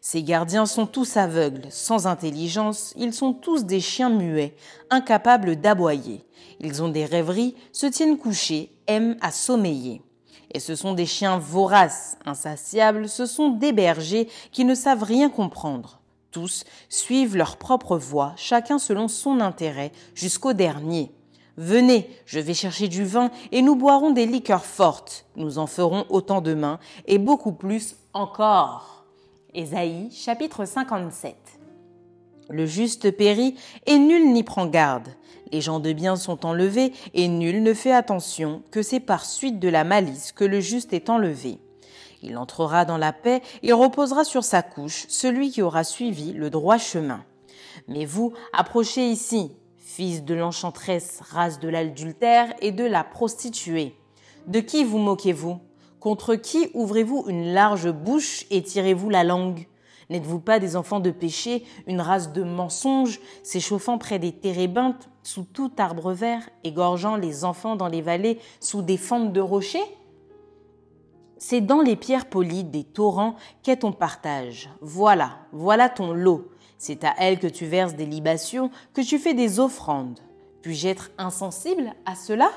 Ces 0.01 0.23
gardiens 0.23 0.67
sont 0.67 0.87
tous 0.87 1.17
aveugles, 1.17 1.67
sans 1.71 2.07
intelligence, 2.07 2.93
ils 2.97 3.13
sont 3.13 3.33
tous 3.33 3.65
des 3.65 3.81
chiens 3.81 4.11
muets, 4.11 4.55
incapables 4.91 5.57
d'aboyer. 5.57 6.25
Ils 6.61 6.83
ont 6.83 6.89
des 6.89 7.05
rêveries, 7.05 7.57
se 7.73 7.87
tiennent 7.87 8.19
couchés, 8.19 8.73
aiment 8.87 9.17
à 9.21 9.31
sommeiller. 9.31 10.03
Et 10.53 10.61
ce 10.61 10.77
sont 10.77 10.95
des 10.95 11.07
chiens 11.07 11.39
voraces, 11.39 12.17
insatiables, 12.25 13.09
ce 13.09 13.27
sont 13.27 13.51
des 13.51 13.73
bergers 13.73 14.29
qui 14.53 14.65
ne 14.65 14.75
savent 14.75 15.03
rien 15.03 15.29
comprendre. 15.29 16.01
Tous 16.31 16.65
suivent 16.89 17.37
leur 17.37 17.57
propre 17.57 17.97
voie, 17.97 18.35
chacun 18.37 18.79
selon 18.79 19.09
son 19.09 19.41
intérêt, 19.41 19.93
jusqu'au 20.15 20.53
dernier. 20.53 21.13
Venez, 21.61 22.09
je 22.25 22.39
vais 22.39 22.55
chercher 22.55 22.87
du 22.87 23.05
vin 23.05 23.33
et 23.51 23.63
nous 23.63 23.75
boirons 23.75 24.13
des 24.13 24.27
liqueurs 24.27 24.65
fortes. 24.65 25.27
Nous 25.35 25.59
en 25.59 25.67
ferons 25.67 26.05
autant 26.09 26.41
demain 26.41 26.79
et 27.09 27.19
beaucoup 27.19 27.51
plus 27.51 27.97
encore. 28.13 29.05
Ésaïe 29.55 30.09
chapitre 30.13 30.65
57. 30.65 31.35
Le 32.49 32.65
juste 32.65 33.11
périt 33.11 33.57
et 33.87 33.99
nul 33.99 34.33
n'y 34.33 34.45
prend 34.45 34.67
garde. 34.67 35.09
Les 35.51 35.61
gens 35.61 35.81
de 35.81 35.93
bien 35.93 36.15
sont 36.15 36.47
enlevés 36.47 36.93
et 37.13 37.27
nul 37.27 37.65
ne 37.65 37.75
fait 37.75 37.93
attention 37.93 38.63
que 38.71 38.81
c'est 38.81 39.01
par 39.01 39.25
suite 39.25 39.59
de 39.59 39.69
la 39.69 39.83
malice 39.83 40.31
que 40.31 40.45
le 40.45 40.61
juste 40.61 40.93
est 40.93 41.11
enlevé. 41.11 41.59
Il 42.23 42.39
entrera 42.39 42.85
dans 42.85 42.99
la 42.99 43.13
paix, 43.13 43.43
il 43.65 43.75
reposera 43.75 44.23
sur 44.23 44.45
sa 44.45 44.63
couche 44.63 45.07
celui 45.09 45.51
qui 45.51 45.63
aura 45.63 45.83
suivi 45.83 46.33
le 46.35 46.51
droit 46.51 46.79
chemin. 46.79 47.25
Mais 47.89 48.05
vous, 48.05 48.33
approchez 48.53 49.11
ici, 49.11 49.51
fils 49.99 50.23
de 50.23 50.37
l'enchanteresse, 50.37 51.19
race 51.29 51.59
de 51.59 51.69
l'adultère 51.69 52.55
et 52.61 52.71
de 52.71 52.85
la 52.85 53.03
prostituée. 53.03 53.97
De 54.47 54.61
qui 54.61 54.85
vous 54.85 54.99
moquez-vous? 54.99 55.59
Contre 55.99 56.37
qui 56.37 56.71
ouvrez-vous 56.73 57.25
une 57.27 57.53
large 57.53 57.91
bouche 57.91 58.47
et 58.53 58.63
tirez-vous 58.63 59.11
la 59.11 59.25
langue? 59.25 59.67
N'êtes-vous 60.09 60.39
pas 60.39 60.61
des 60.61 60.77
enfants 60.77 61.01
de 61.01 61.11
péché, 61.11 61.65
une 61.89 62.01
race 62.01 62.33
de 62.33 62.45
mensonges, 62.45 63.19
s'échauffant 63.43 63.99
près 63.99 64.21
des 64.21 64.31
térébintes, 64.31 65.09
sous 65.25 65.43
tout 65.43 65.73
arbre 65.79 66.13
vert, 66.13 66.49
égorgeant 66.63 67.17
les 67.17 67.45
enfants 67.45 67.75
dans 67.75 67.89
les 67.89 68.01
vallées, 68.01 68.39
sous 68.61 68.83
des 68.83 68.99
fentes 68.99 69.33
de 69.33 69.41
rochers? 69.41 69.97
C'est 71.39 71.61
dans 71.61 71.81
les 71.81 71.97
pierres 71.97 72.31
polies 72.31 72.63
des 72.63 72.85
torrents 72.85 73.35
qu'est 73.65 73.79
ton 73.79 73.91
partage. 73.91 74.71
Voilà, 74.81 75.39
voilà 75.51 75.89
ton 75.89 76.13
lot. 76.13 76.53
C'est 76.79 77.05
à 77.05 77.15
elle 77.19 77.41
que 77.41 77.49
tu 77.49 77.67
verses 77.67 77.97
des 77.97 78.07
libations, 78.07 78.71
que 78.95 79.01
tu 79.01 79.19
fais 79.19 79.35
des 79.35 79.59
offrandes. 79.59 80.21
Puis-je 80.63 80.89
être 80.89 81.11
insensible 81.19 81.93
à 82.07 82.15
cela? 82.15 82.51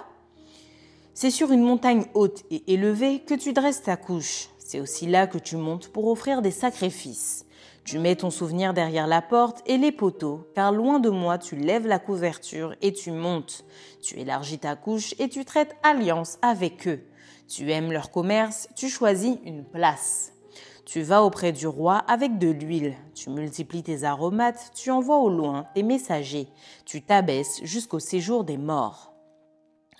C'est 1.13 1.31
sur 1.31 1.51
une 1.51 1.63
montagne 1.63 2.05
haute 2.13 2.43
et 2.51 2.73
élevée 2.73 3.19
que 3.19 3.33
tu 3.33 3.51
dresses 3.51 3.83
ta 3.83 3.97
couche. 3.97 4.49
C'est 4.59 4.79
aussi 4.79 5.07
là 5.07 5.27
que 5.27 5.37
tu 5.37 5.57
montes 5.57 5.89
pour 5.89 6.07
offrir 6.07 6.41
des 6.41 6.51
sacrifices. 6.51 7.45
Tu 7.83 7.97
mets 7.97 8.15
ton 8.15 8.29
souvenir 8.29 8.73
derrière 8.73 9.07
la 9.07 9.21
porte 9.21 9.61
et 9.65 9.77
les 9.77 9.91
poteaux, 9.91 10.47
car 10.53 10.71
loin 10.71 10.99
de 10.99 11.09
moi 11.09 11.37
tu 11.37 11.55
lèves 11.55 11.87
la 11.87 11.99
couverture 11.99 12.75
et 12.81 12.93
tu 12.93 13.11
montes. 13.11 13.65
Tu 14.01 14.19
élargis 14.19 14.59
ta 14.59 14.75
couche 14.75 15.15
et 15.19 15.29
tu 15.29 15.45
traites 15.45 15.75
alliance 15.83 16.37
avec 16.41 16.87
eux. 16.87 17.01
Tu 17.47 17.71
aimes 17.71 17.91
leur 17.91 18.11
commerce, 18.11 18.69
tu 18.75 18.87
choisis 18.87 19.37
une 19.43 19.65
place. 19.65 20.31
Tu 20.85 21.03
vas 21.03 21.23
auprès 21.23 21.51
du 21.51 21.67
roi 21.67 21.97
avec 22.07 22.37
de 22.37 22.49
l'huile, 22.49 22.95
tu 23.13 23.29
multiplies 23.29 23.83
tes 23.83 24.03
aromates, 24.03 24.71
tu 24.73 24.89
envoies 24.89 25.19
au 25.19 25.29
loin 25.29 25.67
tes 25.75 25.83
messagers, 25.83 26.47
tu 26.85 27.03
t'abaisses 27.03 27.61
jusqu'au 27.63 27.99
séjour 27.99 28.43
des 28.43 28.57
morts. 28.57 29.13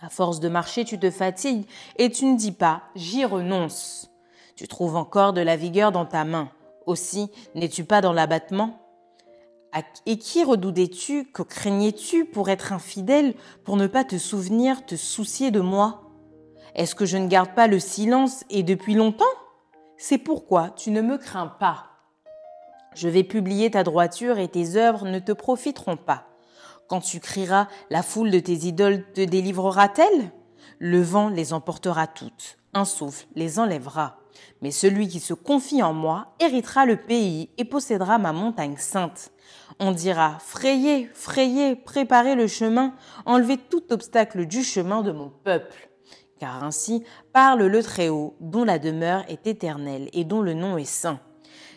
À 0.02 0.10
force 0.10 0.40
de 0.40 0.50
marcher, 0.50 0.84
tu 0.84 1.00
te 1.00 1.12
fatigues 1.12 1.68
et 1.98 2.10
tu 2.10 2.26
ne 2.26 2.36
dis 2.36 2.52
pas 2.52 2.82
j'y 2.96 3.24
renonce. 3.24 4.12
Tu 4.56 4.68
trouves 4.68 4.96
encore 4.96 5.34
de 5.34 5.42
la 5.42 5.56
vigueur 5.56 5.92
dans 5.92 6.06
ta 6.06 6.26
main. 6.26 6.50
Aussi, 6.88 7.30
n'es-tu 7.54 7.84
pas 7.84 8.02
dans 8.02 8.14
l'abattement? 8.14 8.80
Et 10.06 10.18
qui 10.18 10.44
redoutais-tu, 10.44 11.26
que 11.26 11.44
craignais-tu 11.44 12.26
pour 12.26 12.50
être 12.50 12.74
infidèle, 12.74 13.36
pour 13.64 13.78
ne 13.78 13.88
pas 13.88 14.04
te 14.04 14.18
souvenir, 14.18 14.86
te 14.86 14.96
soucier 14.96 15.52
de 15.52 15.62
moi? 15.62 16.02
Est-ce 16.76 16.96
que 16.96 17.06
je 17.06 17.18
ne 17.18 17.28
garde 17.28 17.54
pas 17.54 17.68
le 17.68 17.80
silence 17.80 18.44
et 18.50 18.64
depuis 18.64 18.96
longtemps? 18.96 19.26
C'est 20.02 20.18
pourquoi 20.18 20.72
tu 20.72 20.90
ne 20.90 21.02
me 21.02 21.20
crains 21.20 21.46
pas. 21.60 21.86
Je 22.96 23.08
vais 23.08 23.24
publier 23.24 23.70
ta 23.70 23.84
droiture 23.84 24.40
et 24.40 24.48
tes 24.48 24.76
œuvres 24.76 25.06
ne 25.06 25.20
te 25.20 25.32
profiteront 25.32 25.96
pas. 25.96 26.26
Quand 26.90 27.02
tu 27.02 27.20
crieras, 27.20 27.68
la 27.92 28.02
foule 28.02 28.32
de 28.32 28.40
tes 28.40 28.66
idoles 28.66 29.06
te 29.14 29.22
délivrera-t-elle? 29.22 30.32
Le 30.80 31.02
vent 31.04 31.30
les 31.30 31.54
emportera 31.54 32.08
toutes, 32.08 32.58
un 32.74 32.84
souffle 32.84 33.28
les 33.36 33.60
enlèvera. 33.60 34.18
Mais 34.64 34.72
celui 34.72 35.08
qui 35.08 35.20
se 35.20 35.36
confie 35.36 35.84
en 35.84 35.94
moi 35.94 36.34
héritera 36.40 36.88
le 36.88 36.98
pays 36.98 37.52
et 37.60 37.64
possédera 37.64 38.18
ma 38.18 38.34
montagne 38.34 38.78
sainte. 38.78 39.32
On 39.80 39.92
dira, 39.92 40.40
frayez, 40.40 41.12
frayez, 41.14 41.76
préparez 41.76 42.34
le 42.34 42.48
chemin, 42.48 42.96
enlevez 43.28 43.58
tout 43.58 43.94
obstacle 43.94 44.48
du 44.48 44.64
chemin 44.64 45.04
de 45.04 45.12
mon 45.12 45.30
peuple. 45.30 45.91
Car 46.42 46.64
ainsi 46.64 47.04
parle 47.34 47.68
le 47.68 47.84
Très-Haut, 47.84 48.34
dont 48.40 48.64
la 48.64 48.80
demeure 48.80 49.24
est 49.28 49.46
éternelle 49.46 50.10
et 50.12 50.24
dont 50.24 50.42
le 50.42 50.56
nom 50.56 50.76
est 50.76 50.86
saint. 50.86 51.20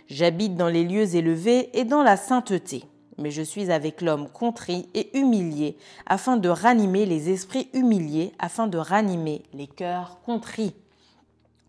J'habite 0.06 0.54
dans 0.54 0.71
les 0.71 0.85
lieux 0.85 1.16
élevés 1.16 1.68
et 1.78 1.85
dans 1.85 2.02
la 2.02 2.16
sainteté 2.16 2.85
mais 3.18 3.30
je 3.30 3.42
suis 3.42 3.71
avec 3.71 4.00
l'homme 4.00 4.28
contrit 4.28 4.88
et 4.94 5.16
humilié, 5.16 5.76
afin 6.04 6.37
de 6.37 6.49
ranimer 6.49 7.06
les 7.06 7.30
esprits 7.30 7.68
humiliés, 7.73 8.33
afin 8.40 8.66
de 8.66 8.76
ranimer 8.76 9.44
les 9.52 9.68
cœurs 9.68 10.18
contrits. 10.26 10.75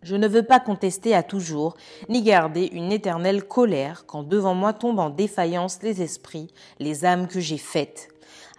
Je 0.01 0.15
ne 0.15 0.27
veux 0.27 0.41
pas 0.41 0.59
contester 0.59 1.13
à 1.13 1.21
toujours, 1.21 1.75
ni 2.09 2.23
garder 2.23 2.69
une 2.73 2.91
éternelle 2.91 3.43
colère 3.43 4.05
quand 4.07 4.23
devant 4.23 4.55
moi 4.55 4.73
tombent 4.73 4.99
en 4.99 5.11
défaillance 5.11 5.83
les 5.83 6.01
esprits, 6.01 6.47
les 6.79 7.05
âmes 7.05 7.27
que 7.27 7.39
j'ai 7.39 7.59
faites. 7.59 8.09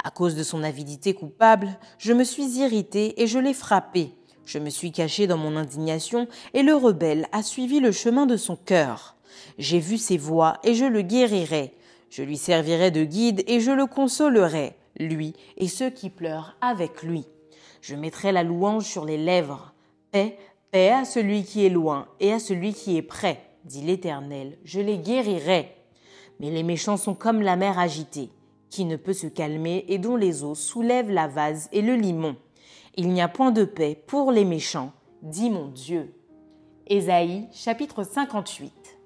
À 0.04 0.10
cause 0.10 0.36
de 0.36 0.44
son 0.44 0.62
avidité 0.62 1.14
coupable, 1.14 1.76
je 1.98 2.12
me 2.12 2.22
suis 2.22 2.58
irrité 2.58 3.20
et 3.20 3.26
je 3.26 3.40
l'ai 3.40 3.54
frappé. 3.54 4.15
Je 4.46 4.60
me 4.60 4.70
suis 4.70 4.92
caché 4.92 5.26
dans 5.26 5.36
mon 5.36 5.56
indignation 5.56 6.28
et 6.54 6.62
le 6.62 6.74
rebelle 6.74 7.26
a 7.32 7.42
suivi 7.42 7.80
le 7.80 7.90
chemin 7.90 8.26
de 8.26 8.36
son 8.36 8.54
cœur. 8.54 9.16
J'ai 9.58 9.80
vu 9.80 9.98
ses 9.98 10.16
voies 10.16 10.58
et 10.62 10.74
je 10.74 10.84
le 10.84 11.02
guérirai. 11.02 11.74
Je 12.10 12.22
lui 12.22 12.36
servirai 12.36 12.92
de 12.92 13.02
guide 13.02 13.42
et 13.48 13.58
je 13.58 13.72
le 13.72 13.86
consolerai, 13.86 14.76
lui 15.00 15.34
et 15.56 15.66
ceux 15.66 15.90
qui 15.90 16.10
pleurent 16.10 16.56
avec 16.60 17.02
lui. 17.02 17.24
Je 17.80 17.96
mettrai 17.96 18.30
la 18.30 18.44
louange 18.44 18.84
sur 18.84 19.04
les 19.04 19.18
lèvres. 19.18 19.74
Paix, 20.12 20.38
paix 20.70 20.90
à 20.90 21.04
celui 21.04 21.42
qui 21.42 21.66
est 21.66 21.70
loin 21.70 22.06
et 22.20 22.32
à 22.32 22.38
celui 22.38 22.72
qui 22.72 22.96
est 22.96 23.02
près, 23.02 23.42
dit 23.64 23.82
l'Éternel, 23.82 24.58
je 24.64 24.80
les 24.80 24.98
guérirai. 24.98 25.74
Mais 26.38 26.50
les 26.52 26.62
méchants 26.62 26.96
sont 26.96 27.14
comme 27.14 27.42
la 27.42 27.56
mer 27.56 27.80
agitée, 27.80 28.30
qui 28.70 28.84
ne 28.84 28.94
peut 28.94 29.12
se 29.12 29.26
calmer 29.26 29.84
et 29.88 29.98
dont 29.98 30.16
les 30.16 30.44
eaux 30.44 30.54
soulèvent 30.54 31.10
la 31.10 31.26
vase 31.26 31.68
et 31.72 31.82
le 31.82 31.96
limon. 31.96 32.36
Il 32.96 33.10
n'y 33.10 33.20
a 33.20 33.28
point 33.28 33.50
de 33.50 33.64
paix 33.64 34.02
pour 34.06 34.32
les 34.32 34.44
méchants, 34.44 34.92
dit 35.22 35.50
mon 35.50 35.68
Dieu. 35.68 36.14
Ésaïe 36.86 37.46
chapitre 37.52 38.04
58 38.04 38.96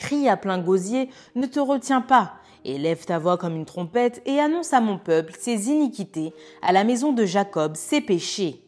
crie 0.00 0.28
à 0.28 0.36
plein 0.36 0.58
gosier, 0.58 1.10
ne 1.36 1.46
te 1.46 1.60
retiens 1.60 2.00
pas. 2.00 2.32
Élève 2.64 3.04
ta 3.04 3.18
voix 3.18 3.38
comme 3.38 3.54
une 3.54 3.64
trompette 3.64 4.20
et 4.26 4.40
annonce 4.40 4.72
à 4.72 4.80
mon 4.80 4.98
peuple 4.98 5.34
ses 5.38 5.68
iniquités, 5.68 6.32
à 6.62 6.72
la 6.72 6.84
maison 6.84 7.12
de 7.12 7.24
Jacob 7.24 7.76
ses 7.76 8.00
péchés. 8.00 8.64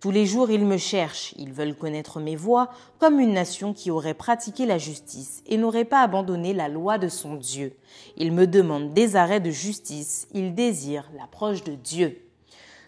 Tous 0.00 0.10
les 0.10 0.26
jours 0.26 0.50
ils 0.50 0.64
me 0.64 0.76
cherchent, 0.76 1.34
ils 1.38 1.52
veulent 1.52 1.76
connaître 1.76 2.20
mes 2.20 2.36
voies, 2.36 2.68
comme 2.98 3.18
une 3.18 3.32
nation 3.32 3.72
qui 3.72 3.90
aurait 3.90 4.14
pratiqué 4.14 4.66
la 4.66 4.78
justice 4.78 5.42
et 5.46 5.56
n'aurait 5.56 5.86
pas 5.86 6.02
abandonné 6.02 6.52
la 6.52 6.68
loi 6.68 6.98
de 6.98 7.08
son 7.08 7.34
Dieu. 7.34 7.74
Ils 8.16 8.32
me 8.32 8.46
demandent 8.46 8.92
des 8.92 9.16
arrêts 9.16 9.40
de 9.40 9.50
justice, 9.50 10.28
ils 10.32 10.54
désirent 10.54 11.10
l'approche 11.18 11.64
de 11.64 11.74
Dieu. 11.74 12.23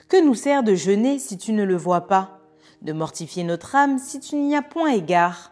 Que 0.08 0.24
nous 0.24 0.36
sert 0.36 0.62
de 0.62 0.76
jeûner 0.76 1.18
si 1.18 1.36
tu 1.36 1.52
ne 1.52 1.64
le 1.64 1.74
vois 1.74 2.02
pas? 2.02 2.38
De 2.80 2.92
mortifier 2.92 3.42
notre 3.42 3.74
âme 3.74 3.98
si 3.98 4.20
tu 4.20 4.36
n'y 4.36 4.54
as 4.54 4.62
point 4.62 4.92
égard? 4.92 5.50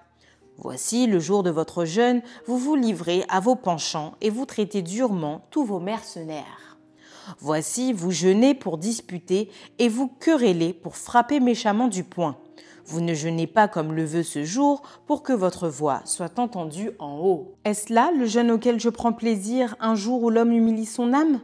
Voici 0.58 1.08
le 1.08 1.18
jour 1.18 1.42
de 1.42 1.50
votre 1.50 1.84
jeûne, 1.84 2.22
vous 2.46 2.56
vous 2.56 2.76
livrez 2.76 3.24
à 3.28 3.40
vos 3.40 3.56
penchants 3.56 4.14
et 4.20 4.30
vous 4.30 4.46
traitez 4.46 4.82
durement 4.82 5.44
tous 5.50 5.64
vos 5.64 5.80
mercenaires. 5.80 6.78
Voici 7.40 7.92
vous 7.92 8.12
jeûnez 8.12 8.54
pour 8.54 8.78
disputer 8.78 9.50
et 9.80 9.88
vous 9.88 10.06
querellez 10.06 10.72
pour 10.72 10.94
frapper 10.94 11.40
méchamment 11.40 11.88
du 11.88 12.04
poing. 12.04 12.36
Vous 12.86 13.00
ne 13.00 13.12
jeûnez 13.12 13.48
pas 13.48 13.66
comme 13.66 13.92
le 13.92 14.04
veut 14.04 14.22
ce 14.22 14.44
jour 14.44 14.82
pour 15.08 15.24
que 15.24 15.32
votre 15.32 15.66
voix 15.66 16.02
soit 16.04 16.38
entendue 16.38 16.92
en 17.00 17.18
haut. 17.18 17.56
Est-ce 17.64 17.92
là 17.92 18.12
le 18.16 18.26
jeûne 18.26 18.52
auquel 18.52 18.78
je 18.78 18.90
prends 18.90 19.12
plaisir 19.12 19.74
un 19.80 19.96
jour 19.96 20.22
où 20.22 20.30
l'homme 20.30 20.52
humilie 20.52 20.86
son 20.86 21.12
âme? 21.12 21.40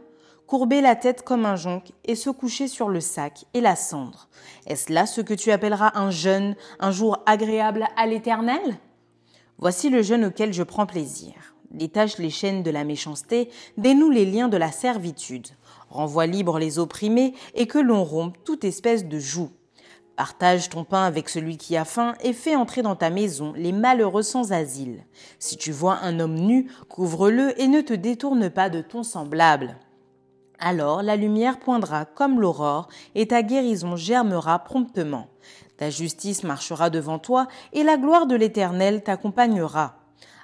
Courber 0.51 0.81
la 0.81 0.97
tête 0.97 1.21
comme 1.21 1.45
un 1.45 1.55
jonc 1.55 1.81
et 2.03 2.13
se 2.13 2.29
coucher 2.29 2.67
sur 2.67 2.89
le 2.89 2.99
sac 2.99 3.45
et 3.53 3.61
la 3.61 3.77
cendre. 3.77 4.27
Est-ce 4.67 4.91
là 4.91 5.05
ce 5.05 5.21
que 5.21 5.33
tu 5.33 5.49
appelleras 5.49 5.93
un 5.95 6.11
jeûne, 6.11 6.57
un 6.81 6.91
jour 6.91 7.19
agréable 7.25 7.87
à 7.95 8.05
l'Éternel? 8.05 8.59
Voici 9.59 9.89
le 9.89 10.01
jeûne 10.01 10.25
auquel 10.25 10.51
je 10.51 10.63
prends 10.63 10.85
plaisir. 10.85 11.35
Détache 11.69 12.17
les 12.17 12.29
chaînes 12.29 12.63
de 12.63 12.69
la 12.69 12.83
méchanceté, 12.83 13.49
dénoue 13.77 14.09
les 14.09 14.25
liens 14.25 14.49
de 14.49 14.57
la 14.57 14.73
servitude, 14.73 15.47
renvoie 15.89 16.25
libre 16.25 16.59
les 16.59 16.79
opprimés 16.79 17.33
et 17.55 17.65
que 17.65 17.79
l'on 17.79 18.03
rompe 18.03 18.43
toute 18.43 18.65
espèce 18.65 19.05
de 19.05 19.19
joug. 19.19 19.51
Partage 20.17 20.67
ton 20.67 20.83
pain 20.83 21.05
avec 21.05 21.29
celui 21.29 21.55
qui 21.55 21.77
a 21.77 21.85
faim 21.85 22.13
et 22.21 22.33
fais 22.33 22.57
entrer 22.57 22.81
dans 22.81 22.97
ta 22.97 23.09
maison 23.09 23.53
les 23.55 23.71
malheureux 23.71 24.21
sans 24.21 24.51
asile. 24.51 25.05
Si 25.39 25.55
tu 25.55 25.71
vois 25.71 25.99
un 25.99 26.19
homme 26.19 26.35
nu, 26.35 26.69
couvre-le 26.89 27.57
et 27.57 27.69
ne 27.69 27.79
te 27.79 27.93
détourne 27.93 28.49
pas 28.49 28.69
de 28.69 28.81
ton 28.81 29.03
semblable. 29.03 29.77
Alors 30.63 31.01
la 31.01 31.15
lumière 31.15 31.57
poindra 31.57 32.05
comme 32.05 32.39
l'aurore 32.39 32.87
et 33.15 33.27
ta 33.27 33.41
guérison 33.41 33.95
germera 33.95 34.59
promptement. 34.59 35.27
Ta 35.77 35.89
justice 35.89 36.43
marchera 36.43 36.91
devant 36.91 37.17
toi 37.17 37.47
et 37.73 37.81
la 37.81 37.97
gloire 37.97 38.27
de 38.27 38.35
l'Éternel 38.35 39.01
t'accompagnera. 39.01 39.95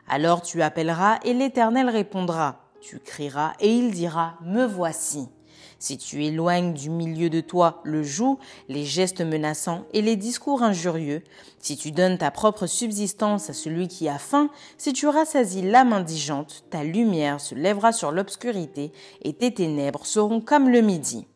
Alors 0.08 0.42
tu 0.42 0.64
appelleras 0.64 1.20
et 1.24 1.36
l'Éternel 1.36 1.90
répondra. 1.90 2.64
Tu 2.82 2.98
crieras 2.98 3.54
et 3.60 3.72
il 3.72 3.92
dira, 3.92 4.34
Me 4.42 4.66
voici. 4.66 5.30
Si 5.80 5.98
tu 5.98 6.24
éloignes 6.26 6.74
du 6.74 6.90
milieu 6.90 7.30
de 7.30 7.40
toi 7.40 7.82
le 7.84 8.02
joug, 8.02 8.40
les 8.68 8.84
gestes 8.84 9.22
menaçants 9.22 9.86
et 9.94 10.02
les 10.02 10.16
discours 10.16 10.64
injurieux, 10.64 11.24
si 11.60 11.78
tu 11.78 11.92
donnes 11.92 12.18
ta 12.18 12.32
propre 12.32 12.66
subsistance 12.66 13.50
à 13.50 13.54
celui 13.54 13.88
qui 13.88 14.10
a 14.10 14.18
faim, 14.18 14.50
si 14.78 14.92
tu 14.94 15.08
rassasies 15.08 15.62
l'âme 15.62 15.94
indigente, 15.94 16.64
ta 16.72 16.84
lumière 16.84 17.40
se 17.40 17.54
lèvera 17.54 17.92
sur 17.92 18.12
l'obscurité 18.12 18.92
et 19.22 19.34
tes 19.34 19.54
ténèbres 19.54 20.06
seront 20.06 20.42
comme 20.42 20.70
le 20.70 20.82
midi. 20.82 21.28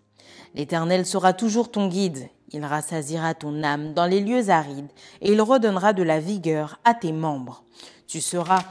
L'Éternel 0.56 1.06
sera 1.06 1.34
toujours 1.34 1.70
ton 1.70 1.88
guide, 1.88 2.28
il 2.50 2.66
rassasira 2.66 3.34
ton 3.36 3.64
âme 3.64 3.94
dans 3.94 4.06
les 4.06 4.20
lieux 4.22 4.50
arides 4.50 4.90
et 5.22 5.32
il 5.32 5.42
redonnera 5.42 5.94
de 5.94 6.04
la 6.04 6.20
vigueur 6.20 6.80
à 6.84 6.94
tes 6.94 7.12
membres. 7.14 7.64
Tu 8.08 8.20
seras 8.22 8.64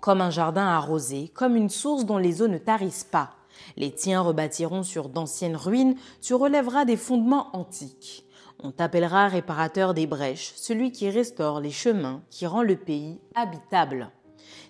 comme 0.00 0.20
un 0.20 0.30
jardin 0.30 0.66
arrosé, 0.66 1.28
comme 1.34 1.56
une 1.56 1.70
source 1.70 2.04
dont 2.04 2.18
les 2.18 2.42
eaux 2.42 2.48
ne 2.48 2.58
tarissent 2.58 3.08
pas. 3.10 3.37
Les 3.76 3.92
tiens 3.92 4.20
rebâtiront 4.20 4.82
sur 4.82 5.08
d'anciennes 5.08 5.56
ruines, 5.56 5.96
tu 6.20 6.34
relèveras 6.34 6.84
des 6.84 6.96
fondements 6.96 7.54
antiques. 7.56 8.26
On 8.60 8.72
t'appellera 8.72 9.28
réparateur 9.28 9.94
des 9.94 10.06
brèches, 10.06 10.52
celui 10.56 10.90
qui 10.90 11.08
restaure 11.10 11.60
les 11.60 11.70
chemins, 11.70 12.22
qui 12.30 12.46
rend 12.46 12.62
le 12.62 12.76
pays 12.76 13.20
habitable. 13.34 14.10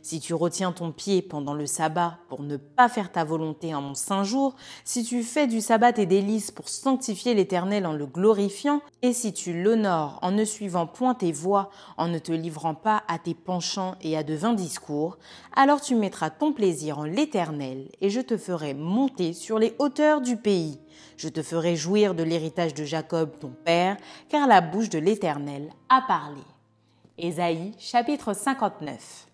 Si 0.03 0.21
tu 0.21 0.35
retiens 0.35 0.73
ton 0.73 0.93
pied 0.93 1.23
pendant 1.23 1.55
le 1.55 1.67
sabbat 1.67 2.19
pour 2.29 2.43
ne 2.43 2.57
pas 2.57 2.89
faire 2.89 3.11
ta 3.11 3.25
volonté 3.25 3.75
en 3.75 3.83
mon 3.83 3.95
saint 3.95 4.25
jour, 4.25 4.55
si 4.85 5.05
tu 5.05 5.23
fais 5.23 5.47
du 5.47 5.61
sabbat 5.61 5.93
tes 5.93 6.07
délices 6.07 6.51
pour 6.51 6.69
sanctifier 6.69 7.35
l'Éternel 7.35 7.87
en 7.87 7.93
le 7.93 8.07
glorifiant, 8.07 8.81
et 9.03 9.13
si 9.13 9.33
tu 9.33 9.63
l'honores 9.63 10.19
en 10.23 10.31
ne 10.31 10.45
suivant 10.45 10.87
point 10.87 11.15
tes 11.15 11.33
voies, 11.33 11.71
en 11.97 12.09
ne 12.09 12.19
te 12.19 12.33
livrant 12.33 12.75
pas 12.75 13.03
à 13.09 13.19
tes 13.19 13.35
penchants 13.35 13.95
et 14.01 14.17
à 14.17 14.23
de 14.23 14.35
vains 14.35 14.55
discours, 14.55 15.19
alors 15.55 15.81
tu 15.81 15.95
mettras 15.95 16.31
ton 16.31 16.53
plaisir 16.53 16.99
en 16.99 17.05
l'Éternel, 17.05 17.89
et 18.01 18.11
je 18.11 18.21
te 18.21 18.37
ferai 18.37 18.75
monter 18.75 19.33
sur 19.33 19.59
les 19.59 19.75
hauteurs 19.79 20.21
du 20.21 20.37
pays. 20.37 20.81
Je 21.17 21.29
te 21.29 21.43
ferai 21.43 21.77
jouir 21.77 22.15
de 22.15 22.23
l'héritage 22.23 22.75
de 22.75 22.85
Jacob 22.85 23.39
ton 23.41 23.51
père, 23.65 23.97
car 24.29 24.47
la 24.47 24.61
bouche 24.61 24.91
de 24.91 24.99
l'Éternel 24.99 25.71
a 25.89 26.03
parlé. 26.03 26.43
Ésaïe 27.19 27.73
chapitre 27.79 28.33
59 28.33 29.28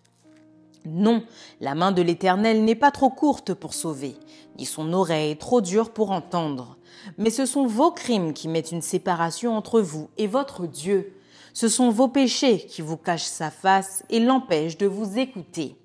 non, 0.85 1.23
la 1.61 1.75
main 1.75 1.91
de 1.91 2.01
l'Éternel 2.01 2.63
n'est 2.63 2.75
pas 2.75 2.91
trop 2.91 3.09
courte 3.09 3.53
pour 3.53 3.73
sauver, 3.73 4.15
ni 4.57 4.65
son 4.65 4.93
oreille 4.93 5.37
trop 5.37 5.61
dure 5.61 5.91
pour 5.91 6.11
entendre. 6.11 6.77
Mais 7.17 7.29
ce 7.29 7.45
sont 7.45 7.65
vos 7.65 7.91
crimes 7.91 8.33
qui 8.33 8.47
mettent 8.47 8.71
une 8.71 8.81
séparation 8.81 9.55
entre 9.55 9.81
vous 9.81 10.09
et 10.17 10.27
votre 10.27 10.67
Dieu. 10.67 11.13
Ce 11.53 11.67
sont 11.67 11.89
vos 11.89 12.07
péchés 12.07 12.65
qui 12.65 12.81
vous 12.81 12.97
cachent 12.97 13.23
sa 13.23 13.49
face 13.49 14.03
et 14.09 14.19
l'empêchent 14.19 14.77
de 14.77 14.87
vous 14.87 15.17
écouter. 15.17 15.75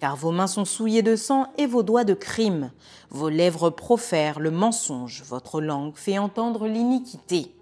Car 0.00 0.14
vos 0.16 0.30
mains 0.30 0.46
sont 0.46 0.64
souillées 0.64 1.02
de 1.02 1.16
sang 1.16 1.48
et 1.58 1.66
vos 1.66 1.82
doigts 1.82 2.04
de 2.04 2.14
crime. 2.14 2.70
Vos 3.10 3.28
lèvres 3.28 3.70
profèrent 3.70 4.38
le 4.38 4.50
mensonge, 4.50 5.24
votre 5.26 5.60
langue 5.60 5.96
fait 5.96 6.18
entendre 6.18 6.68
l'iniquité. 6.68 7.52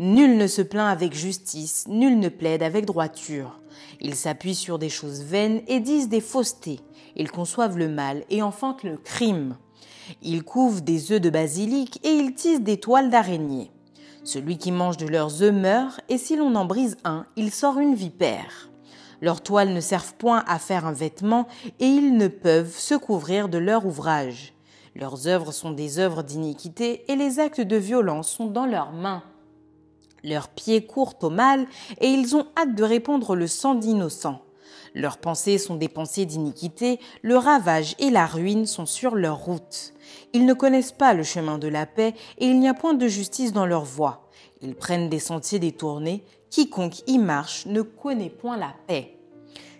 Nul 0.00 0.36
ne 0.36 0.46
se 0.46 0.62
plaint 0.62 0.90
avec 0.90 1.14
justice, 1.14 1.86
nul 1.86 2.18
ne 2.18 2.28
plaide 2.28 2.62
avec 2.62 2.86
droiture. 2.86 3.59
Ils 4.00 4.14
s'appuient 4.14 4.54
sur 4.54 4.78
des 4.78 4.88
choses 4.88 5.22
vaines 5.22 5.62
et 5.66 5.80
disent 5.80 6.08
des 6.08 6.20
faussetés. 6.20 6.80
Ils 7.16 7.30
conçoivent 7.30 7.78
le 7.78 7.88
mal 7.88 8.24
et 8.30 8.42
enfantent 8.42 8.84
le 8.84 8.96
crime. 8.96 9.56
Ils 10.22 10.42
couvent 10.42 10.80
des 10.80 11.12
œufs 11.12 11.20
de 11.20 11.30
basilic 11.30 12.00
et 12.04 12.10
ils 12.10 12.34
tissent 12.34 12.62
des 12.62 12.78
toiles 12.78 13.10
d'araignée. 13.10 13.70
Celui 14.24 14.58
qui 14.58 14.70
mange 14.70 14.96
de 14.96 15.06
leurs 15.06 15.42
œufs 15.42 15.54
meurt, 15.54 16.00
et 16.08 16.18
si 16.18 16.36
l'on 16.36 16.54
en 16.54 16.66
brise 16.66 16.96
un, 17.04 17.26
il 17.36 17.50
sort 17.50 17.78
une 17.78 17.94
vipère. 17.94 18.70
Leurs 19.22 19.42
toiles 19.42 19.72
ne 19.72 19.80
servent 19.80 20.14
point 20.14 20.44
à 20.46 20.58
faire 20.58 20.86
un 20.86 20.92
vêtement, 20.92 21.46
et 21.78 21.86
ils 21.86 22.16
ne 22.16 22.28
peuvent 22.28 22.76
se 22.76 22.94
couvrir 22.94 23.48
de 23.48 23.58
leur 23.58 23.86
ouvrage. 23.86 24.54
Leurs 24.94 25.26
œuvres 25.26 25.52
sont 25.52 25.70
des 25.70 25.98
œuvres 25.98 26.22
d'iniquité, 26.22 27.10
et 27.10 27.16
les 27.16 27.38
actes 27.38 27.60
de 27.60 27.76
violence 27.76 28.28
sont 28.28 28.46
dans 28.46 28.66
leurs 28.66 28.92
mains. 28.92 29.22
Leurs 30.24 30.48
pieds 30.48 30.86
courent 30.86 31.14
au 31.22 31.30
mal 31.30 31.66
et 32.00 32.08
ils 32.08 32.36
ont 32.36 32.46
hâte 32.56 32.74
de 32.74 32.84
répandre 32.84 33.34
le 33.34 33.46
sang 33.46 33.74
d'innocents. 33.74 34.42
Leurs 34.94 35.18
pensées 35.18 35.58
sont 35.58 35.76
des 35.76 35.88
pensées 35.88 36.26
d'iniquité, 36.26 36.98
le 37.22 37.36
ravage 37.36 37.94
et 37.98 38.10
la 38.10 38.26
ruine 38.26 38.66
sont 38.66 38.86
sur 38.86 39.14
leur 39.14 39.38
route. 39.38 39.92
Ils 40.32 40.44
ne 40.44 40.54
connaissent 40.54 40.92
pas 40.92 41.14
le 41.14 41.22
chemin 41.22 41.58
de 41.58 41.68
la 41.68 41.86
paix 41.86 42.14
et 42.38 42.46
il 42.46 42.58
n'y 42.58 42.68
a 42.68 42.74
point 42.74 42.94
de 42.94 43.06
justice 43.06 43.52
dans 43.52 43.66
leur 43.66 43.84
voie. 43.84 44.28
Ils 44.62 44.74
prennent 44.74 45.08
des 45.08 45.20
sentiers 45.20 45.60
détournés, 45.60 46.24
quiconque 46.50 47.08
y 47.08 47.18
marche 47.18 47.66
ne 47.66 47.82
connaît 47.82 48.30
point 48.30 48.56
la 48.56 48.74
paix. 48.88 49.16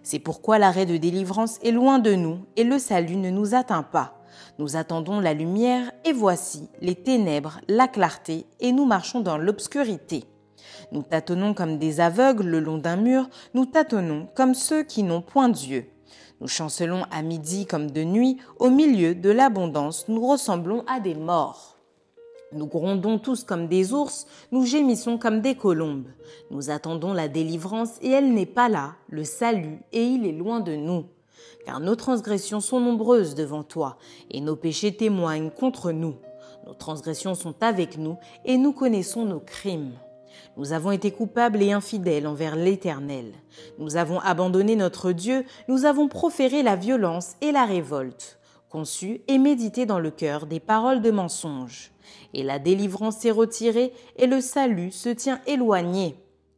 C'est 0.02 0.20
pourquoi 0.20 0.58
l'arrêt 0.58 0.86
de 0.86 0.96
délivrance 0.96 1.58
est 1.62 1.72
loin 1.72 1.98
de 1.98 2.14
nous 2.14 2.38
et 2.56 2.64
le 2.64 2.78
salut 2.78 3.16
ne 3.16 3.30
nous 3.30 3.54
atteint 3.54 3.82
pas. 3.82 4.16
Nous 4.58 4.76
attendons 4.76 5.20
la 5.20 5.34
lumière 5.34 5.90
et 6.04 6.12
voici 6.12 6.68
les 6.80 6.94
ténèbres, 6.94 7.60
la 7.68 7.88
clarté 7.88 8.46
et 8.60 8.72
nous 8.72 8.86
marchons 8.86 9.20
dans 9.20 9.36
l'obscurité. 9.36 10.24
Nous 10.92 11.02
tâtonnons 11.02 11.54
comme 11.54 11.78
des 11.78 12.00
aveugles 12.00 12.46
le 12.46 12.60
long 12.60 12.78
d'un 12.78 12.96
mur, 12.96 13.28
nous 13.54 13.66
tâtonnons 13.66 14.28
comme 14.34 14.54
ceux 14.54 14.82
qui 14.82 15.02
n'ont 15.02 15.22
point 15.22 15.48
Dieu. 15.48 15.86
Nous 16.40 16.48
chancelons 16.48 17.04
à 17.10 17.22
midi 17.22 17.66
comme 17.66 17.90
de 17.90 18.02
nuit, 18.02 18.38
au 18.58 18.70
milieu 18.70 19.14
de 19.14 19.30
l'abondance, 19.30 20.06
nous 20.08 20.26
ressemblons 20.26 20.84
à 20.86 20.98
des 20.98 21.14
morts. 21.14 21.76
Nous 22.52 22.66
grondons 22.66 23.18
tous 23.18 23.44
comme 23.44 23.68
des 23.68 23.92
ours, 23.92 24.26
nous 24.50 24.64
gémissons 24.64 25.18
comme 25.18 25.40
des 25.40 25.54
colombes. 25.54 26.08
Nous 26.50 26.70
attendons 26.70 27.12
la 27.12 27.28
délivrance 27.28 27.98
et 28.02 28.10
elle 28.10 28.32
n'est 28.32 28.46
pas 28.46 28.68
là, 28.68 28.94
le 29.08 29.22
salut, 29.22 29.78
et 29.92 30.02
il 30.02 30.26
est 30.26 30.32
loin 30.32 30.58
de 30.58 30.74
nous. 30.74 31.04
Car 31.64 31.78
nos 31.78 31.94
transgressions 31.94 32.60
sont 32.60 32.80
nombreuses 32.80 33.36
devant 33.36 33.62
toi, 33.62 33.98
et 34.30 34.40
nos 34.40 34.56
péchés 34.56 34.96
témoignent 34.96 35.50
contre 35.50 35.92
nous. 35.92 36.16
Nos 36.66 36.74
transgressions 36.74 37.36
sont 37.36 37.54
avec 37.60 37.98
nous, 37.98 38.16
et 38.44 38.58
nous 38.58 38.72
connaissons 38.72 39.24
nos 39.24 39.40
crimes. 39.40 39.92
Nous 40.60 40.74
avons 40.74 40.90
été 40.90 41.10
coupables 41.10 41.62
et 41.62 41.72
infidèles 41.72 42.26
envers 42.26 42.54
l'Éternel. 42.54 43.32
Nous 43.78 43.96
avons 43.96 44.20
abandonné 44.20 44.76
notre 44.76 45.10
Dieu, 45.10 45.46
nous 45.68 45.86
avons 45.86 46.06
proféré 46.06 46.62
la 46.62 46.76
violence 46.76 47.32
et 47.40 47.50
la 47.50 47.64
révolte, 47.64 48.38
conçu 48.68 49.22
et 49.26 49.38
médité 49.38 49.86
dans 49.86 49.98
le 49.98 50.10
cœur 50.10 50.44
des 50.44 50.60
paroles 50.60 51.00
de 51.00 51.10
mensonge. 51.10 51.92
Et 52.34 52.42
la 52.42 52.58
délivrance 52.58 53.16
s'est 53.16 53.30
retirée 53.30 53.94
et 54.16 54.26
le 54.26 54.42
salut 54.42 54.90
se 54.90 55.08
tient 55.08 55.40
éloigné, 55.46 56.14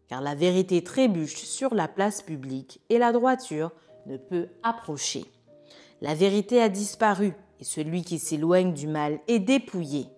car 0.08 0.20
la 0.20 0.34
vérité 0.34 0.82
trébuche 0.82 1.36
sur 1.36 1.72
la 1.72 1.86
place 1.86 2.22
publique 2.22 2.80
et 2.90 2.98
la 2.98 3.12
droiture 3.12 3.70
ne 4.06 4.16
peut 4.16 4.48
approcher. 4.64 5.26
La 6.00 6.16
vérité 6.16 6.60
a 6.60 6.68
disparu 6.68 7.34
et 7.60 7.64
celui 7.64 8.02
qui 8.02 8.18
s'éloigne 8.18 8.72
du 8.72 8.88
mal 8.88 9.20
est 9.28 9.38
dépouillé. 9.38 10.08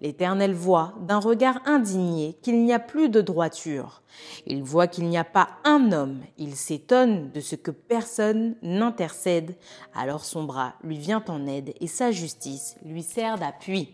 L'Éternel 0.00 0.54
voit 0.54 0.94
d'un 1.00 1.18
regard 1.18 1.60
indigné 1.64 2.36
qu'il 2.42 2.62
n'y 2.62 2.72
a 2.72 2.78
plus 2.78 3.08
de 3.08 3.20
droiture. 3.20 4.02
Il 4.46 4.62
voit 4.62 4.86
qu'il 4.86 5.08
n'y 5.08 5.18
a 5.18 5.24
pas 5.24 5.48
un 5.64 5.90
homme. 5.90 6.20
Il 6.38 6.54
s'étonne 6.54 7.30
de 7.32 7.40
ce 7.40 7.56
que 7.56 7.72
personne 7.72 8.54
n'intercède. 8.62 9.56
Alors 9.94 10.24
son 10.24 10.44
bras 10.44 10.74
lui 10.84 10.98
vient 10.98 11.24
en 11.26 11.46
aide 11.46 11.74
et 11.80 11.88
sa 11.88 12.12
justice 12.12 12.76
lui 12.84 13.02
sert 13.02 13.38
d'appui. 13.38 13.88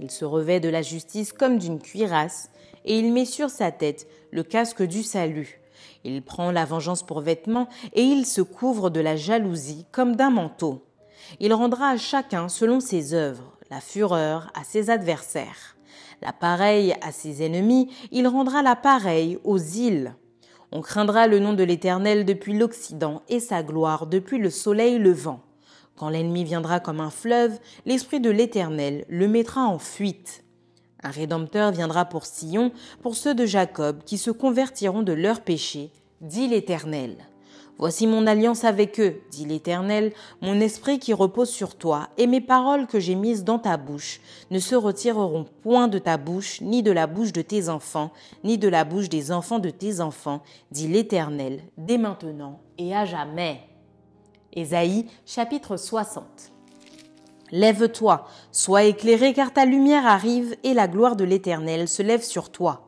Il 0.00 0.10
se 0.10 0.24
revêt 0.24 0.58
de 0.58 0.68
la 0.68 0.82
justice 0.82 1.32
comme 1.32 1.58
d'une 1.58 1.80
cuirasse 1.80 2.50
et 2.84 2.98
il 2.98 3.12
met 3.12 3.24
sur 3.24 3.50
sa 3.50 3.70
tête 3.70 4.08
le 4.32 4.42
casque 4.42 4.82
du 4.82 5.04
salut. 5.04 5.60
Il 6.02 6.22
prend 6.22 6.50
la 6.50 6.64
vengeance 6.64 7.04
pour 7.04 7.20
vêtement 7.20 7.68
et 7.92 8.02
il 8.02 8.26
se 8.26 8.42
couvre 8.42 8.90
de 8.90 9.00
la 9.00 9.14
jalousie 9.14 9.86
comme 9.92 10.16
d'un 10.16 10.30
manteau. 10.30 10.84
Il 11.40 11.54
rendra 11.54 11.90
à 11.90 11.96
chacun 11.96 12.48
selon 12.48 12.80
ses 12.80 13.14
œuvres 13.14 13.53
la 13.74 13.80
fureur 13.80 14.52
à 14.54 14.62
ses 14.62 14.88
adversaires. 14.88 15.76
La 16.22 16.32
pareille 16.32 16.94
à 17.02 17.10
ses 17.10 17.44
ennemis, 17.44 17.90
il 18.12 18.28
rendra 18.28 18.62
la 18.62 18.76
pareille 18.76 19.36
aux 19.42 19.58
îles. 19.58 20.14
On 20.70 20.80
craindra 20.80 21.26
le 21.26 21.40
nom 21.40 21.54
de 21.54 21.64
l'Éternel 21.64 22.24
depuis 22.24 22.56
l'Occident 22.56 23.22
et 23.28 23.40
sa 23.40 23.64
gloire 23.64 24.06
depuis 24.06 24.38
le 24.38 24.48
soleil 24.48 25.00
levant. 25.00 25.40
Quand 25.96 26.08
l'ennemi 26.08 26.44
viendra 26.44 26.78
comme 26.78 27.00
un 27.00 27.10
fleuve, 27.10 27.58
l'Esprit 27.84 28.20
de 28.20 28.30
l'Éternel 28.30 29.04
le 29.08 29.26
mettra 29.26 29.62
en 29.62 29.80
fuite. 29.80 30.44
Un 31.02 31.10
Rédempteur 31.10 31.72
viendra 31.72 32.04
pour 32.04 32.26
Sion, 32.26 32.70
pour 33.02 33.16
ceux 33.16 33.34
de 33.34 33.44
Jacob 33.44 34.04
qui 34.04 34.18
se 34.18 34.30
convertiront 34.30 35.02
de 35.02 35.12
leurs 35.12 35.40
péchés, 35.40 35.90
dit 36.20 36.46
l'Éternel. 36.46 37.16
Voici 37.78 38.06
mon 38.06 38.26
alliance 38.26 38.64
avec 38.64 39.00
eux, 39.00 39.20
dit 39.30 39.46
l'Éternel, 39.46 40.12
mon 40.40 40.60
esprit 40.60 41.00
qui 41.00 41.12
repose 41.12 41.50
sur 41.50 41.74
toi, 41.74 42.08
et 42.16 42.28
mes 42.28 42.40
paroles 42.40 42.86
que 42.86 43.00
j'ai 43.00 43.16
mises 43.16 43.42
dans 43.42 43.58
ta 43.58 43.76
bouche 43.76 44.20
ne 44.52 44.60
se 44.60 44.76
retireront 44.76 45.46
point 45.62 45.88
de 45.88 45.98
ta 45.98 46.16
bouche, 46.16 46.60
ni 46.60 46.84
de 46.84 46.92
la 46.92 47.08
bouche 47.08 47.32
de 47.32 47.42
tes 47.42 47.68
enfants, 47.68 48.12
ni 48.44 48.58
de 48.58 48.68
la 48.68 48.84
bouche 48.84 49.08
des 49.08 49.32
enfants 49.32 49.58
de 49.58 49.70
tes 49.70 50.00
enfants, 50.00 50.42
dit 50.70 50.86
l'Éternel, 50.86 51.62
dès 51.76 51.98
maintenant 51.98 52.60
et 52.78 52.94
à 52.94 53.04
jamais. 53.04 53.60
Ésaïe 54.52 55.06
chapitre 55.26 55.76
60 55.76 56.52
Lève-toi, 57.50 58.26
sois 58.52 58.84
éclairé, 58.84 59.32
car 59.32 59.52
ta 59.52 59.64
lumière 59.64 60.06
arrive, 60.06 60.56
et 60.62 60.74
la 60.74 60.88
gloire 60.88 61.16
de 61.16 61.24
l'Éternel 61.24 61.88
se 61.88 62.02
lève 62.02 62.22
sur 62.22 62.50
toi. 62.50 62.83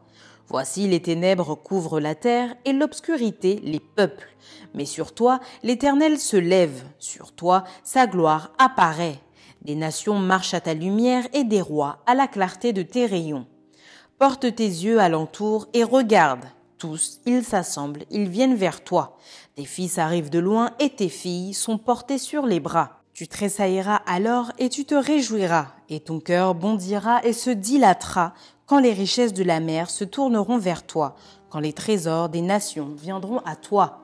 Voici 0.49 0.87
les 0.87 1.01
ténèbres 1.01 1.57
couvrent 1.57 1.99
la 1.99 2.15
terre 2.15 2.55
et 2.65 2.73
l'obscurité 2.73 3.61
les 3.65 3.81
peuples. 3.81 4.29
Mais 4.75 4.85
sur 4.85 5.13
toi, 5.13 5.41
l'Éternel 5.63 6.19
se 6.19 6.37
lève, 6.37 6.85
sur 6.99 7.33
toi, 7.33 7.65
sa 7.83 8.07
gloire 8.07 8.53
apparaît. 8.59 9.19
Des 9.63 9.75
nations 9.75 10.21
marchent 10.21 10.55
à 10.55 10.61
ta 10.61 10.75
lumière 10.75 11.27
et 11.33 11.43
des 11.43 11.61
rois 11.61 11.99
à 12.07 12.15
la 12.15 12.29
clarté 12.29 12.73
de 12.73 12.83
tes 12.83 13.07
rayons. 13.07 13.47
Porte 14.19 14.55
tes 14.55 14.65
yeux 14.65 15.01
alentour 15.01 15.67
et 15.75 15.83
regarde. 15.83 16.45
Tous, 16.79 17.21
ils 17.27 17.43
s'assemblent, 17.43 18.05
ils 18.11 18.29
viennent 18.29 18.55
vers 18.55 18.85
toi. 18.85 19.19
Tes 19.57 19.65
fils 19.65 19.99
arrivent 19.99 20.31
de 20.31 20.39
loin 20.39 20.71
et 20.79 20.91
tes 20.91 21.09
filles 21.09 21.55
sont 21.55 21.79
portées 21.79 22.19
sur 22.19 22.47
les 22.47 22.61
bras. 22.61 23.01
Tu 23.15 23.27
tressailleras 23.29 24.03
alors 24.07 24.53
et 24.59 24.69
tu 24.69 24.85
te 24.85 24.95
réjouiras, 24.95 25.69
et 25.89 26.01
ton 26.01 26.21
cœur 26.21 26.55
bondira 26.55 27.25
et 27.25 27.33
se 27.33 27.49
dilatera 27.49 28.35
quand 28.67 28.81
les 28.81 28.93
richesses 28.93 29.33
de 29.33 29.45
la 29.45 29.61
mer 29.61 29.89
se 29.91 30.05
tourneront 30.05 30.59
vers 30.59 30.85
toi, 30.85 31.15
quand 31.51 31.61
les 31.61 31.73
trésors 31.73 32.29
des 32.29 32.43
nations 32.43 32.95
viendront 32.97 33.39
à 33.45 33.55
toi. 33.55 34.03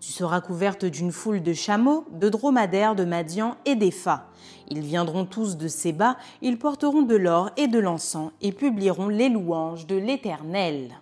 Tu 0.00 0.12
seras 0.12 0.40
couverte 0.40 0.84
d'une 0.84 1.12
foule 1.12 1.42
de 1.42 1.52
chameaux, 1.54 2.04
de 2.12 2.28
dromadaires, 2.28 2.94
de 2.94 3.04
Madian 3.04 3.56
et 3.64 3.74
d'Epha. 3.74 4.28
Ils 4.68 4.80
viendront 4.80 5.24
tous 5.24 5.56
de 5.56 5.68
Séba, 5.68 6.16
ils 6.42 6.58
porteront 6.58 7.02
de 7.02 7.16
l'or 7.16 7.50
et 7.56 7.68
de 7.68 7.78
l'encens 7.78 8.32
et 8.42 8.52
publieront 8.52 9.08
les 9.08 9.28
louanges 9.28 9.86
de 9.86 9.96
l'Éternel. 9.96 11.00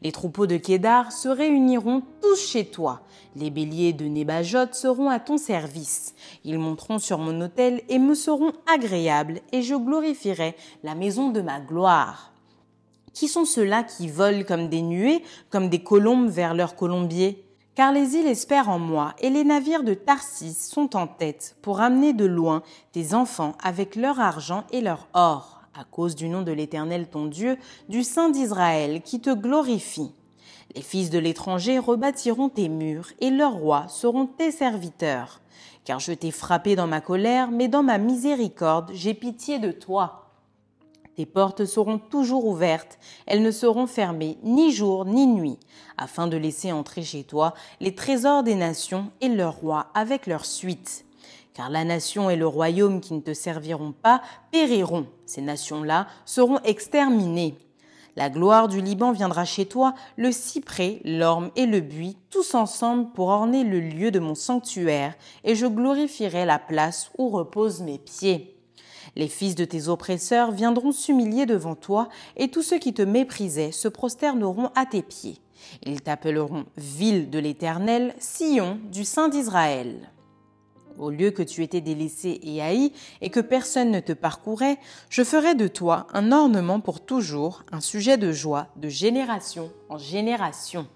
Les 0.00 0.10
troupeaux 0.10 0.48
de 0.48 0.56
Kédar 0.56 1.12
se 1.12 1.28
réuniront 1.28 2.02
tous 2.20 2.40
chez 2.40 2.64
toi. 2.64 3.02
Les 3.36 3.50
béliers 3.50 3.92
de 3.92 4.06
Nébajot 4.06 4.72
seront 4.72 5.08
à 5.08 5.20
ton 5.20 5.38
service. 5.38 6.14
Ils 6.44 6.58
monteront 6.58 6.98
sur 6.98 7.18
mon 7.18 7.40
autel 7.40 7.82
et 7.88 8.00
me 8.00 8.14
seront 8.14 8.52
agréables, 8.72 9.40
et 9.52 9.62
je 9.62 9.76
glorifierai 9.76 10.56
la 10.82 10.96
maison 10.96 11.30
de 11.30 11.40
ma 11.40 11.60
gloire. 11.60 12.31
Qui 13.12 13.28
sont 13.28 13.44
ceux-là 13.44 13.82
qui 13.82 14.08
volent 14.08 14.44
comme 14.46 14.68
des 14.68 14.82
nuées, 14.82 15.22
comme 15.50 15.68
des 15.68 15.82
colombes 15.82 16.28
vers 16.28 16.54
leurs 16.54 16.76
colombiers? 16.76 17.44
Car 17.74 17.92
les 17.92 18.16
îles 18.16 18.26
espèrent 18.26 18.68
en 18.68 18.78
moi, 18.78 19.14
et 19.20 19.30
les 19.30 19.44
navires 19.44 19.82
de 19.82 19.94
Tarsis 19.94 20.54
sont 20.54 20.94
en 20.96 21.06
tête 21.06 21.56
pour 21.62 21.80
amener 21.80 22.12
de 22.12 22.26
loin 22.26 22.62
tes 22.92 23.14
enfants 23.14 23.54
avec 23.62 23.96
leur 23.96 24.20
argent 24.20 24.64
et 24.72 24.82
leur 24.82 25.08
or, 25.14 25.62
à 25.74 25.84
cause 25.84 26.14
du 26.14 26.28
nom 26.28 26.42
de 26.42 26.52
l'Éternel 26.52 27.08
ton 27.08 27.26
Dieu, 27.26 27.56
du 27.88 28.02
Saint 28.02 28.28
d'Israël, 28.28 29.00
qui 29.02 29.20
te 29.20 29.30
glorifie. 29.30 30.12
Les 30.74 30.82
fils 30.82 31.08
de 31.08 31.18
l'étranger 31.18 31.78
rebâtiront 31.78 32.50
tes 32.50 32.68
murs, 32.68 33.08
et 33.20 33.30
leurs 33.30 33.54
rois 33.54 33.86
seront 33.88 34.26
tes 34.26 34.50
serviteurs. 34.50 35.40
Car 35.84 35.98
je 35.98 36.12
t'ai 36.12 36.30
frappé 36.30 36.76
dans 36.76 36.86
ma 36.86 37.00
colère, 37.00 37.50
mais 37.50 37.68
dans 37.68 37.82
ma 37.82 37.98
miséricorde 37.98 38.90
j'ai 38.94 39.14
pitié 39.14 39.58
de 39.58 39.72
toi. 39.72 40.21
Tes 41.16 41.26
portes 41.26 41.66
seront 41.66 41.98
toujours 41.98 42.46
ouvertes, 42.46 42.98
elles 43.26 43.42
ne 43.42 43.50
seront 43.50 43.86
fermées 43.86 44.38
ni 44.42 44.72
jour 44.72 45.04
ni 45.04 45.26
nuit, 45.26 45.58
afin 45.98 46.26
de 46.26 46.38
laisser 46.38 46.72
entrer 46.72 47.02
chez 47.02 47.22
toi 47.24 47.52
les 47.80 47.94
trésors 47.94 48.42
des 48.42 48.54
nations 48.54 49.10
et 49.20 49.28
leurs 49.28 49.56
rois 49.56 49.88
avec 49.94 50.26
leur 50.26 50.46
suite. 50.46 51.04
Car 51.52 51.68
la 51.68 51.84
nation 51.84 52.30
et 52.30 52.36
le 52.36 52.46
royaume 52.46 53.02
qui 53.02 53.12
ne 53.12 53.20
te 53.20 53.34
serviront 53.34 53.92
pas 53.92 54.22
périront, 54.52 55.06
ces 55.26 55.42
nations-là 55.42 56.06
seront 56.24 56.60
exterminées. 56.60 57.58
La 58.16 58.30
gloire 58.30 58.68
du 58.68 58.80
Liban 58.80 59.12
viendra 59.12 59.44
chez 59.44 59.66
toi, 59.66 59.94
le 60.16 60.32
cyprès, 60.32 61.00
l'orme 61.04 61.50
et 61.56 61.66
le 61.66 61.80
buis, 61.80 62.16
tous 62.30 62.54
ensemble 62.54 63.10
pour 63.12 63.28
orner 63.28 63.64
le 63.64 63.80
lieu 63.80 64.10
de 64.10 64.18
mon 64.18 64.34
sanctuaire, 64.34 65.14
et 65.44 65.54
je 65.54 65.66
glorifierai 65.66 66.46
la 66.46 66.58
place 66.58 67.10
où 67.18 67.28
reposent 67.28 67.82
mes 67.82 67.98
pieds. 67.98 68.61
Les 69.14 69.28
fils 69.28 69.54
de 69.54 69.64
tes 69.64 69.88
oppresseurs 69.88 70.52
viendront 70.52 70.92
s'humilier 70.92 71.46
devant 71.46 71.74
toi, 71.74 72.08
et 72.36 72.48
tous 72.48 72.62
ceux 72.62 72.78
qui 72.78 72.94
te 72.94 73.02
méprisaient 73.02 73.72
se 73.72 73.88
prosterneront 73.88 74.70
à 74.74 74.86
tes 74.86 75.02
pieds. 75.02 75.38
Ils 75.84 76.00
t'appelleront 76.00 76.64
ville 76.76 77.30
de 77.30 77.38
l'Éternel, 77.38 78.14
Sion 78.18 78.78
du 78.90 79.04
Saint 79.04 79.28
d'Israël. 79.28 80.10
Au 80.98 81.10
lieu 81.10 81.30
que 81.30 81.42
tu 81.42 81.62
étais 81.62 81.80
délaissé 81.80 82.40
et 82.42 82.60
haï 82.60 82.92
et 83.20 83.30
que 83.30 83.40
personne 83.40 83.90
ne 83.90 84.00
te 84.00 84.12
parcourait, 84.12 84.78
je 85.08 85.24
ferai 85.24 85.54
de 85.54 85.66
toi 85.66 86.06
un 86.12 86.32
ornement 86.32 86.80
pour 86.80 87.04
toujours, 87.04 87.64
un 87.72 87.80
sujet 87.80 88.18
de 88.18 88.32
joie 88.32 88.68
de 88.76 88.88
génération 88.88 89.70
en 89.88 89.98
génération. 89.98 90.86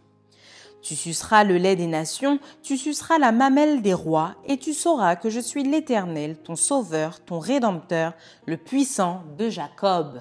Tu 0.87 0.94
suceras 0.94 1.42
le 1.42 1.57
lait 1.57 1.75
des 1.75 1.88
nations, 1.88 2.38
tu 2.62 2.77
suceras 2.77 3.18
la 3.18 3.33
mamelle 3.33 3.83
des 3.83 3.92
rois, 3.92 4.37
et 4.46 4.57
tu 4.57 4.72
sauras 4.72 5.16
que 5.16 5.31
je 5.31 5.40
suis 5.40 5.64
l'Éternel, 5.64 6.37
ton 6.37 6.55
Sauveur, 6.55 7.18
ton 7.25 7.40
Rédempteur, 7.40 8.12
le 8.46 8.57
puissant 8.57 9.25
de 9.37 9.49
Jacob. 9.49 10.20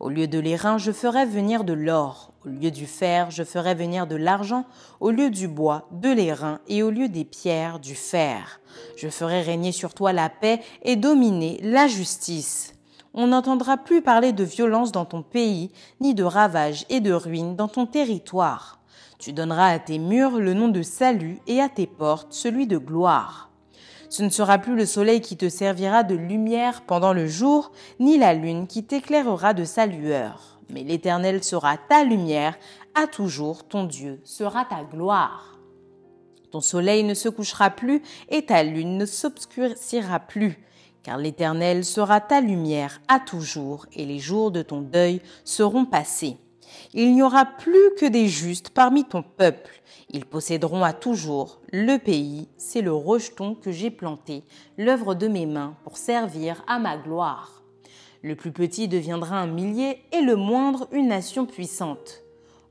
Au 0.00 0.08
lieu 0.08 0.26
de 0.26 0.38
l'airain, 0.38 0.78
je 0.78 0.90
ferai 0.90 1.26
venir 1.26 1.64
de 1.64 1.74
l'or. 1.74 2.32
Au 2.46 2.48
lieu 2.48 2.70
du 2.70 2.86
fer, 2.86 3.30
je 3.30 3.44
ferai 3.44 3.74
venir 3.74 4.06
de 4.06 4.16
l'argent. 4.16 4.64
Au 5.00 5.10
lieu 5.10 5.28
du 5.28 5.48
bois, 5.48 5.86
de 5.90 6.10
l'airain. 6.10 6.60
Et 6.66 6.82
au 6.82 6.88
lieu 6.88 7.10
des 7.10 7.26
pierres, 7.26 7.78
du 7.78 7.94
fer. 7.94 8.60
Je 8.96 9.10
ferai 9.10 9.42
régner 9.42 9.72
sur 9.72 9.92
toi 9.92 10.14
la 10.14 10.30
paix 10.30 10.62
et 10.80 10.96
dominer 10.96 11.60
la 11.62 11.88
justice. 11.88 12.72
On 13.12 13.26
n'entendra 13.26 13.76
plus 13.76 14.00
parler 14.00 14.32
de 14.32 14.44
violence 14.44 14.92
dans 14.92 15.04
ton 15.04 15.22
pays, 15.22 15.70
ni 16.00 16.14
de 16.14 16.24
ravages 16.24 16.86
et 16.88 17.00
de 17.00 17.12
ruines 17.12 17.54
dans 17.54 17.68
ton 17.68 17.84
territoire. 17.84 18.80
Tu 19.24 19.32
donneras 19.32 19.68
à 19.68 19.78
tes 19.78 19.98
murs 19.98 20.38
le 20.38 20.52
nom 20.52 20.68
de 20.68 20.82
salut 20.82 21.38
et 21.46 21.62
à 21.62 21.70
tes 21.70 21.86
portes 21.86 22.34
celui 22.34 22.66
de 22.66 22.76
gloire. 22.76 23.48
Ce 24.10 24.22
ne 24.22 24.28
sera 24.28 24.58
plus 24.58 24.76
le 24.76 24.84
soleil 24.84 25.22
qui 25.22 25.38
te 25.38 25.48
servira 25.48 26.02
de 26.02 26.14
lumière 26.14 26.82
pendant 26.82 27.14
le 27.14 27.26
jour, 27.26 27.72
ni 27.98 28.18
la 28.18 28.34
lune 28.34 28.66
qui 28.66 28.84
t'éclairera 28.84 29.54
de 29.54 29.64
sa 29.64 29.86
lueur. 29.86 30.60
Mais 30.68 30.82
l'Éternel 30.82 31.42
sera 31.42 31.78
ta 31.78 32.04
lumière, 32.04 32.58
à 32.94 33.06
toujours 33.06 33.66
ton 33.66 33.84
Dieu 33.84 34.20
sera 34.24 34.66
ta 34.66 34.84
gloire. 34.84 35.58
Ton 36.50 36.60
soleil 36.60 37.02
ne 37.02 37.14
se 37.14 37.30
couchera 37.30 37.70
plus 37.70 38.02
et 38.28 38.44
ta 38.44 38.62
lune 38.62 38.98
ne 38.98 39.06
s'obscurcira 39.06 40.20
plus, 40.20 40.58
car 41.02 41.16
l'Éternel 41.16 41.86
sera 41.86 42.20
ta 42.20 42.42
lumière 42.42 43.00
à 43.08 43.20
toujours 43.20 43.86
et 43.94 44.04
les 44.04 44.18
jours 44.18 44.50
de 44.50 44.60
ton 44.60 44.82
deuil 44.82 45.22
seront 45.44 45.86
passés. 45.86 46.36
Il 46.92 47.14
n'y 47.14 47.22
aura 47.22 47.44
plus 47.44 47.94
que 47.98 48.06
des 48.06 48.28
justes 48.28 48.70
parmi 48.70 49.04
ton 49.04 49.22
peuple. 49.22 49.82
Ils 50.10 50.26
posséderont 50.26 50.84
à 50.84 50.92
toujours 50.92 51.60
le 51.72 51.96
pays, 51.98 52.48
c'est 52.56 52.82
le 52.82 52.92
rejeton 52.92 53.54
que 53.54 53.72
j'ai 53.72 53.90
planté, 53.90 54.44
l'œuvre 54.78 55.14
de 55.14 55.26
mes 55.28 55.46
mains 55.46 55.76
pour 55.82 55.96
servir 55.96 56.62
à 56.66 56.78
ma 56.78 56.96
gloire. 56.96 57.62
Le 58.22 58.36
plus 58.36 58.52
petit 58.52 58.88
deviendra 58.88 59.38
un 59.38 59.46
millier 59.46 60.02
et 60.12 60.20
le 60.20 60.36
moindre 60.36 60.88
une 60.92 61.08
nation 61.08 61.46
puissante. 61.46 62.22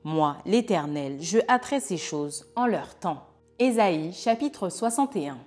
Moi, 0.04 0.38
l'Éternel, 0.46 1.18
je 1.22 1.40
hâterai 1.48 1.80
ces 1.80 1.98
choses 1.98 2.46
en 2.56 2.66
leur 2.66 2.96
temps. 2.96 3.28
Ésaïe 3.60 4.14
chapitre 4.14 4.70
61 4.70 5.38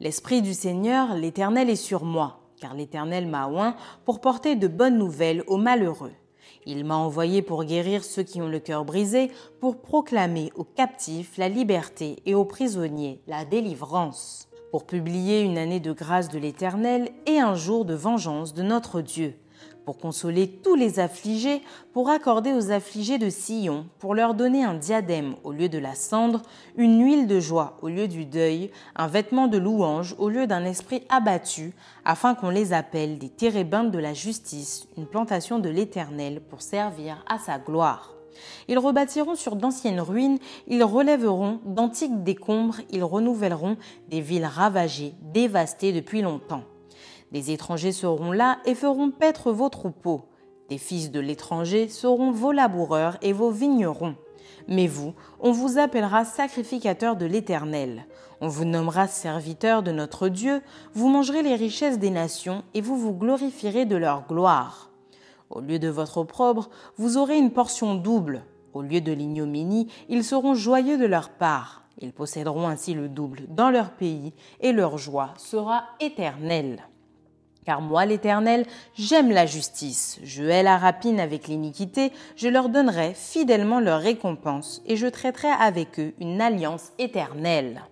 L'Esprit 0.00 0.42
du 0.42 0.54
Seigneur, 0.54 1.14
l'Éternel 1.14 1.70
est 1.70 1.76
sur 1.76 2.04
moi, 2.04 2.40
car 2.60 2.74
l'Éternel 2.74 3.26
m'a 3.26 3.48
oint 3.48 3.74
pour 4.04 4.20
porter 4.20 4.54
de 4.54 4.68
bonnes 4.68 4.98
nouvelles 4.98 5.44
aux 5.46 5.56
malheureux. 5.56 6.12
Il 6.66 6.84
m'a 6.84 6.96
envoyé 6.96 7.42
pour 7.42 7.64
guérir 7.64 8.04
ceux 8.04 8.22
qui 8.22 8.40
ont 8.40 8.48
le 8.48 8.58
cœur 8.58 8.84
brisé, 8.84 9.30
pour 9.60 9.76
proclamer 9.76 10.50
aux 10.54 10.64
captifs 10.64 11.36
la 11.36 11.48
liberté 11.48 12.16
et 12.26 12.34
aux 12.34 12.44
prisonniers 12.44 13.20
la 13.26 13.44
délivrance, 13.44 14.48
pour 14.70 14.86
publier 14.86 15.40
une 15.40 15.58
année 15.58 15.80
de 15.80 15.92
grâce 15.92 16.28
de 16.28 16.38
l'Éternel 16.38 17.10
et 17.26 17.38
un 17.38 17.54
jour 17.54 17.84
de 17.84 17.94
vengeance 17.94 18.54
de 18.54 18.62
notre 18.62 19.00
Dieu, 19.00 19.36
pour 19.84 19.98
consoler 19.98 20.48
tous 20.48 20.74
les 20.74 20.98
affligés, 20.98 21.62
pour 21.92 22.08
accorder 22.08 22.52
aux 22.52 22.70
affligés 22.70 23.18
de 23.18 23.28
Sion, 23.30 23.86
pour 23.98 24.14
leur 24.14 24.34
donner 24.34 24.64
un 24.64 24.74
diadème 24.74 25.36
au 25.44 25.52
lieu 25.52 25.68
de 25.68 25.78
la 25.78 25.94
cendre, 25.94 26.42
une 26.76 27.04
huile 27.04 27.26
de 27.26 27.40
joie 27.40 27.76
au 27.82 27.88
lieu 27.88 28.08
du 28.08 28.24
deuil, 28.24 28.70
un 28.96 29.06
vêtement 29.06 29.46
de 29.46 29.58
louange 29.58 30.14
au 30.18 30.28
lieu 30.28 30.46
d'un 30.46 30.64
esprit 30.64 31.02
abattu, 31.08 31.74
afin 32.04 32.34
qu'on 32.34 32.50
les 32.50 32.72
appelle 32.72 33.18
des 33.18 33.28
térébintes 33.28 33.90
de 33.90 33.98
la 33.98 34.14
justice, 34.14 34.88
une 34.96 35.06
plantation 35.06 35.58
de 35.58 35.68
l'Éternel 35.68 36.40
pour 36.40 36.62
servir 36.62 37.24
à 37.28 37.38
sa 37.38 37.58
gloire. 37.58 38.14
Ils 38.68 38.78
rebâtiront 38.78 39.36
sur 39.36 39.56
d'anciennes 39.56 40.00
ruines, 40.00 40.38
ils 40.66 40.82
relèveront 40.82 41.60
d'antiques 41.64 42.24
décombres, 42.24 42.80
ils 42.90 43.04
renouvelleront 43.04 43.76
des 44.08 44.20
villes 44.20 44.46
ravagées, 44.46 45.14
dévastées 45.22 45.92
depuis 45.92 46.22
longtemps. 46.22 46.64
Les 47.32 47.50
étrangers 47.50 47.92
seront 47.92 48.32
là 48.32 48.58
et 48.64 48.74
feront 48.74 49.10
paître 49.10 49.52
vos 49.52 49.68
troupeaux. 49.68 50.28
Des 50.68 50.78
fils 50.78 51.10
de 51.10 51.20
l'étranger 51.20 51.88
seront 51.88 52.30
vos 52.30 52.52
laboureurs 52.52 53.18
et 53.22 53.32
vos 53.32 53.50
vignerons. 53.50 54.16
Mais 54.68 54.86
vous, 54.86 55.14
on 55.40 55.52
vous 55.52 55.78
appellera 55.78 56.24
sacrificateur 56.24 57.16
de 57.16 57.26
l'Éternel. 57.26 58.06
On 58.40 58.48
vous 58.48 58.64
nommera 58.64 59.06
serviteur 59.06 59.82
de 59.82 59.90
notre 59.90 60.28
Dieu, 60.28 60.62
vous 60.94 61.08
mangerez 61.08 61.42
les 61.42 61.54
richesses 61.54 61.98
des 61.98 62.10
nations 62.10 62.62
et 62.74 62.80
vous 62.80 62.96
vous 62.96 63.12
glorifierez 63.12 63.84
de 63.84 63.96
leur 63.96 64.26
gloire. 64.26 64.90
Au 65.50 65.60
lieu 65.60 65.78
de 65.78 65.88
votre 65.88 66.18
opprobre, 66.18 66.70
vous 66.96 67.16
aurez 67.16 67.38
une 67.38 67.52
portion 67.52 67.94
double. 67.94 68.44
Au 68.72 68.82
lieu 68.82 69.00
de 69.00 69.12
l'ignominie, 69.12 69.88
ils 70.08 70.24
seront 70.24 70.54
joyeux 70.54 70.98
de 70.98 71.06
leur 71.06 71.28
part. 71.28 71.82
Ils 72.00 72.12
posséderont 72.12 72.66
ainsi 72.66 72.94
le 72.94 73.08
double 73.08 73.42
dans 73.48 73.70
leur 73.70 73.90
pays 73.90 74.32
et 74.60 74.72
leur 74.72 74.98
joie 74.98 75.32
sera 75.36 75.84
éternelle. 76.00 76.88
Car 77.64 77.80
moi, 77.80 78.04
l'Éternel, 78.04 78.66
j'aime 78.94 79.30
la 79.30 79.46
justice, 79.46 80.20
je 80.22 80.44
hais 80.44 80.62
la 80.62 80.76
rapine 80.76 81.18
avec 81.18 81.48
l'iniquité, 81.48 82.12
je 82.36 82.48
leur 82.48 82.68
donnerai 82.68 83.14
fidèlement 83.14 83.80
leur 83.80 84.00
récompense, 84.00 84.82
et 84.86 84.96
je 84.96 85.06
traiterai 85.06 85.48
avec 85.48 85.98
eux 85.98 86.12
une 86.20 86.42
alliance 86.42 86.92
éternelle. 86.98 87.82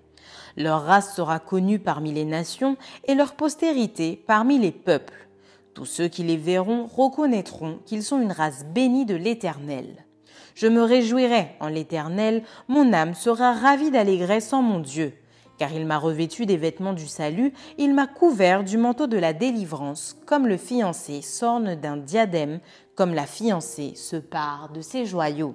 Leur 0.59 0.83
race 0.83 1.17
sera 1.17 1.39
connue 1.39 1.79
parmi 1.79 2.13
les 2.13 2.27
nations, 2.27 2.77
et 3.07 3.15
leur 3.15 3.33
postérité 3.33 4.23
parmi 4.27 4.59
les 4.59 4.73
peuples. 4.73 5.27
Tous 5.73 5.87
ceux 5.87 6.09
qui 6.09 6.23
les 6.23 6.37
verront 6.37 6.87
reconnaîtront 6.87 7.79
qu'ils 7.87 8.03
sont 8.03 8.21
une 8.21 8.33
race 8.33 8.67
bénie 8.75 9.07
de 9.07 9.15
l'Éternel. 9.15 10.05
Je 10.55 10.67
me 10.67 10.83
réjouirai 10.83 11.57
en 11.61 11.69
l'Éternel, 11.69 12.43
mon 12.69 12.93
âme 12.93 13.15
sera 13.15 13.55
ravie 13.55 13.91
d'allégresse 13.91 14.53
en 14.53 14.61
mon 14.61 14.81
Dieu 14.81 15.15
car 15.59 15.73
il 15.73 15.87
m'a 15.87 15.99
revêtu 15.99 16.47
des 16.47 16.57
vêtements 16.57 16.93
du 16.93 17.07
salut, 17.07 17.53
il 17.79 17.95
m'a 17.95 18.07
couvert 18.07 18.65
du 18.65 18.79
manteau 18.79 19.07
de 19.07 19.19
la 19.19 19.33
délivrance, 19.33 20.17
comme 20.27 20.47
le 20.47 20.57
fiancé 20.57 21.23
s'orne 21.23 21.75
d'un 21.75 21.97
diadème, 21.97 22.61
comme 22.95 23.15
la 23.15 23.27
fiancée 23.27 23.93
se 23.95 24.17
pare 24.17 24.71
de 24.73 24.81
ses 24.81 25.07
joyaux. 25.07 25.55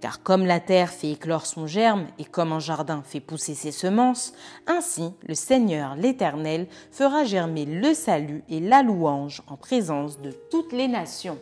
Car 0.00 0.22
comme 0.22 0.44
la 0.44 0.60
terre 0.60 0.90
fait 0.90 1.12
éclore 1.12 1.46
son 1.46 1.66
germe 1.66 2.06
et 2.18 2.24
comme 2.24 2.52
un 2.52 2.60
jardin 2.60 3.02
fait 3.04 3.20
pousser 3.20 3.54
ses 3.54 3.72
semences, 3.72 4.34
ainsi 4.66 5.12
le 5.26 5.34
Seigneur 5.34 5.96
l'Éternel 5.96 6.66
fera 6.90 7.24
germer 7.24 7.64
le 7.64 7.94
salut 7.94 8.44
et 8.48 8.60
la 8.60 8.82
louange 8.82 9.42
en 9.46 9.56
présence 9.56 10.20
de 10.20 10.32
toutes 10.50 10.72
les 10.72 10.88
nations. 10.88 11.38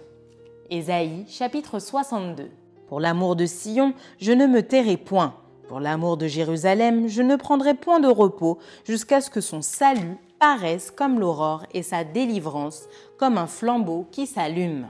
Ésaïe 0.70 1.24
chapitre 1.28 1.78
62 1.78 2.48
Pour 2.88 3.00
l'amour 3.00 3.34
de 3.34 3.44
Sion, 3.44 3.92
je 4.20 4.32
ne 4.32 4.46
me 4.46 4.62
tairai 4.62 4.96
point 4.96 5.34
pour 5.68 5.80
l'amour 5.80 6.16
de 6.16 6.26
Jérusalem, 6.26 7.08
je 7.08 7.22
ne 7.22 7.36
prendrai 7.36 7.74
point 7.74 8.00
de 8.00 8.08
repos 8.08 8.58
jusqu'à 8.84 9.20
ce 9.20 9.30
que 9.30 9.40
son 9.40 9.62
salut 9.62 10.16
paraisse 10.38 10.90
comme 10.90 11.18
l'aurore 11.18 11.64
et 11.72 11.82
sa 11.82 12.04
délivrance 12.04 12.84
comme 13.18 13.38
un 13.38 13.46
flambeau 13.46 14.06
qui 14.10 14.26
s'allume. 14.26 14.88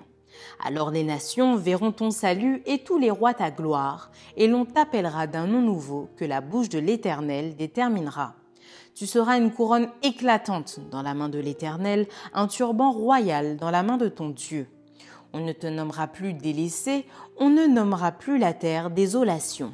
Alors 0.64 0.90
les 0.90 1.04
nations 1.04 1.56
verront 1.56 1.92
ton 1.92 2.10
salut 2.10 2.62
et 2.66 2.78
tous 2.78 2.98
les 2.98 3.10
rois 3.10 3.34
ta 3.34 3.50
gloire, 3.50 4.10
et 4.36 4.48
l'on 4.48 4.64
t'appellera 4.64 5.26
d'un 5.26 5.46
nom 5.46 5.60
nouveau 5.60 6.08
que 6.16 6.24
la 6.24 6.40
bouche 6.40 6.68
de 6.68 6.78
l'Éternel 6.78 7.54
déterminera. 7.56 8.34
Tu 8.94 9.06
seras 9.06 9.38
une 9.38 9.52
couronne 9.52 9.88
éclatante 10.02 10.80
dans 10.90 11.02
la 11.02 11.14
main 11.14 11.28
de 11.28 11.38
l'Éternel, 11.38 12.06
un 12.32 12.46
turban 12.46 12.92
royal 12.92 13.56
dans 13.56 13.70
la 13.70 13.82
main 13.82 13.96
de 13.96 14.08
ton 14.08 14.30
Dieu. 14.30 14.68
On 15.32 15.40
ne 15.40 15.52
te 15.52 15.66
nommera 15.66 16.06
plus 16.06 16.32
délaissé, 16.32 17.06
on 17.36 17.50
ne 17.50 17.66
nommera 17.66 18.12
plus 18.12 18.38
la 18.38 18.52
terre 18.52 18.90
désolation 18.90 19.72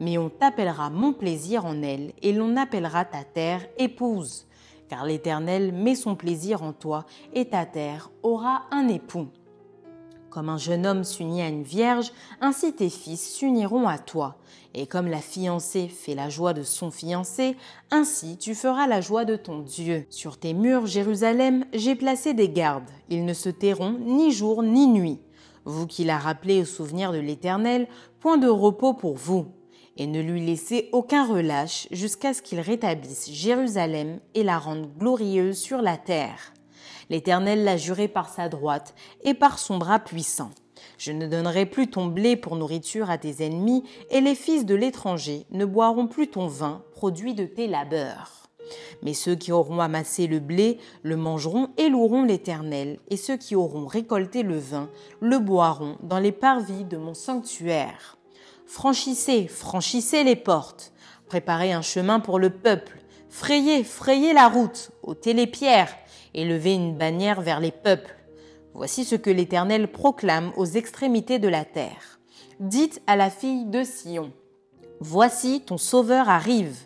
mais 0.00 0.18
on 0.18 0.28
t'appellera 0.28 0.90
mon 0.90 1.12
plaisir 1.12 1.64
en 1.64 1.82
elle, 1.82 2.12
et 2.22 2.32
l'on 2.32 2.56
appellera 2.56 3.04
ta 3.04 3.24
terre 3.24 3.66
épouse. 3.78 4.46
Car 4.88 5.04
l'Éternel 5.04 5.72
met 5.72 5.94
son 5.94 6.14
plaisir 6.14 6.62
en 6.62 6.72
toi, 6.72 7.06
et 7.34 7.48
ta 7.48 7.66
terre 7.66 8.10
aura 8.22 8.64
un 8.70 8.88
époux. 8.88 9.28
Comme 10.30 10.48
un 10.50 10.58
jeune 10.58 10.86
homme 10.86 11.02
s'unit 11.02 11.40
à 11.40 11.48
une 11.48 11.62
vierge, 11.62 12.12
ainsi 12.42 12.74
tes 12.74 12.90
fils 12.90 13.36
s'uniront 13.36 13.88
à 13.88 13.96
toi. 13.96 14.36
Et 14.74 14.86
comme 14.86 15.06
la 15.06 15.22
fiancée 15.22 15.88
fait 15.88 16.14
la 16.14 16.28
joie 16.28 16.52
de 16.52 16.62
son 16.62 16.90
fiancé, 16.90 17.56
ainsi 17.90 18.36
tu 18.36 18.54
feras 18.54 18.86
la 18.86 19.00
joie 19.00 19.24
de 19.24 19.36
ton 19.36 19.60
Dieu. 19.60 20.04
Sur 20.10 20.38
tes 20.38 20.52
murs, 20.52 20.84
Jérusalem, 20.84 21.64
j'ai 21.72 21.94
placé 21.94 22.34
des 22.34 22.50
gardes. 22.50 22.90
Ils 23.08 23.24
ne 23.24 23.32
se 23.32 23.48
tairont 23.48 23.98
ni 23.98 24.30
jour 24.30 24.62
ni 24.62 24.86
nuit. 24.86 25.20
Vous 25.64 25.86
qui 25.86 26.04
la 26.04 26.18
rappelez 26.18 26.60
au 26.60 26.66
souvenir 26.66 27.12
de 27.12 27.18
l'Éternel, 27.18 27.88
point 28.20 28.36
de 28.36 28.48
repos 28.48 28.92
pour 28.92 29.16
vous 29.16 29.46
et 29.96 30.06
ne 30.06 30.20
lui 30.20 30.44
laissez 30.44 30.88
aucun 30.92 31.26
relâche 31.26 31.88
jusqu'à 31.90 32.34
ce 32.34 32.42
qu'il 32.42 32.60
rétablisse 32.60 33.30
Jérusalem 33.30 34.20
et 34.34 34.42
la 34.42 34.58
rende 34.58 34.90
glorieuse 34.98 35.58
sur 35.58 35.82
la 35.82 35.96
terre. 35.96 36.52
L'Éternel 37.08 37.64
l'a 37.64 37.76
juré 37.76 38.08
par 38.08 38.28
sa 38.28 38.48
droite 38.48 38.94
et 39.24 39.34
par 39.34 39.58
son 39.58 39.78
bras 39.78 39.98
puissant. 39.98 40.50
Je 40.98 41.12
ne 41.12 41.26
donnerai 41.26 41.66
plus 41.66 41.88
ton 41.88 42.06
blé 42.06 42.36
pour 42.36 42.56
nourriture 42.56 43.10
à 43.10 43.18
tes 43.18 43.44
ennemis, 43.44 43.84
et 44.10 44.20
les 44.20 44.34
fils 44.34 44.64
de 44.64 44.74
l'étranger 44.74 45.46
ne 45.50 45.64
boiront 45.64 46.06
plus 46.06 46.28
ton 46.28 46.46
vin 46.46 46.82
produit 46.92 47.34
de 47.34 47.44
tes 47.44 47.66
labeurs. 47.66 48.48
Mais 49.02 49.14
ceux 49.14 49.36
qui 49.36 49.52
auront 49.52 49.80
amassé 49.80 50.26
le 50.26 50.40
blé 50.40 50.78
le 51.02 51.16
mangeront 51.16 51.68
et 51.76 51.88
loueront 51.88 52.24
l'Éternel, 52.24 52.98
et 53.08 53.16
ceux 53.16 53.36
qui 53.36 53.54
auront 53.54 53.86
récolté 53.86 54.42
le 54.42 54.58
vin 54.58 54.90
le 55.20 55.38
boiront 55.38 55.96
dans 56.02 56.18
les 56.18 56.32
parvis 56.32 56.84
de 56.84 56.96
mon 56.96 57.14
sanctuaire. 57.14 58.18
Franchissez, 58.66 59.46
franchissez 59.46 60.24
les 60.24 60.36
portes, 60.36 60.92
préparez 61.28 61.72
un 61.72 61.82
chemin 61.82 62.18
pour 62.18 62.38
le 62.38 62.50
peuple, 62.50 62.98
frayez, 63.30 63.84
frayez 63.84 64.32
la 64.32 64.48
route, 64.48 64.90
ôtez 65.02 65.34
les 65.34 65.46
pierres, 65.46 65.94
et 66.34 66.44
levez 66.44 66.74
une 66.74 66.96
bannière 66.96 67.40
vers 67.40 67.60
les 67.60 67.70
peuples. 67.70 68.16
Voici 68.74 69.04
ce 69.04 69.14
que 69.14 69.30
l'Éternel 69.30 69.90
proclame 69.90 70.52
aux 70.56 70.66
extrémités 70.66 71.38
de 71.38 71.48
la 71.48 71.64
terre. 71.64 72.18
Dites 72.60 73.00
à 73.06 73.16
la 73.16 73.30
fille 73.30 73.66
de 73.66 73.84
Sion, 73.84 74.32
Voici 75.00 75.60
ton 75.60 75.78
Sauveur 75.78 76.28
arrive. 76.28 76.76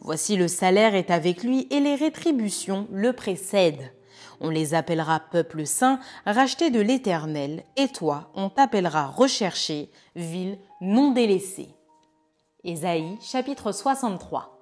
Voici 0.00 0.36
le 0.36 0.48
salaire 0.48 0.94
est 0.94 1.10
avec 1.10 1.42
lui 1.44 1.66
et 1.70 1.80
les 1.80 1.94
rétributions 1.94 2.88
le 2.92 3.12
précèdent. 3.12 3.92
On 4.40 4.50
les 4.50 4.74
appellera 4.74 5.20
peuple 5.20 5.66
saint, 5.66 6.00
racheté 6.24 6.70
de 6.70 6.80
l'Éternel, 6.80 7.64
et 7.76 7.88
toi, 7.88 8.30
on 8.34 8.48
t'appellera 8.50 9.06
recherché, 9.06 9.90
ville 10.14 10.58
non 10.80 11.10
délaissée. 11.10 11.74
Ésaïe 12.62 13.18
chapitre 13.20 13.72
63 13.72 14.54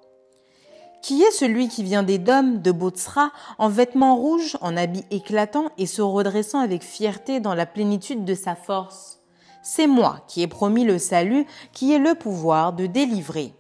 qui 1.03 1.23
est 1.23 1.31
celui 1.31 1.69
qui 1.69 1.85
vient 1.85 2.03
d'Édom, 2.03 2.59
de 2.61 2.73
Botsra, 2.73 3.31
en 3.59 3.69
vêtements 3.69 4.17
rouges, 4.17 4.57
en 4.61 4.77
habits 4.77 5.05
éclatants 5.13 5.69
et 5.79 5.87
se 5.87 6.03
redressant 6.03 6.59
avec 6.59 6.83
fierté 6.83 7.39
dans 7.39 7.55
la 7.55 7.65
plénitude 7.65 8.25
de 8.25 8.35
sa 8.35 8.57
force? 8.57 9.21
C'est 9.63 9.87
moi 9.87 10.25
qui 10.27 10.43
ai 10.43 10.49
promis 10.49 10.85
le 10.85 10.99
salut, 10.99 11.47
qui 11.73 11.93
ai 11.93 11.99
le 11.99 12.17
pouvoir 12.17 12.73
de 12.73 12.87
délivrer. 12.87 13.55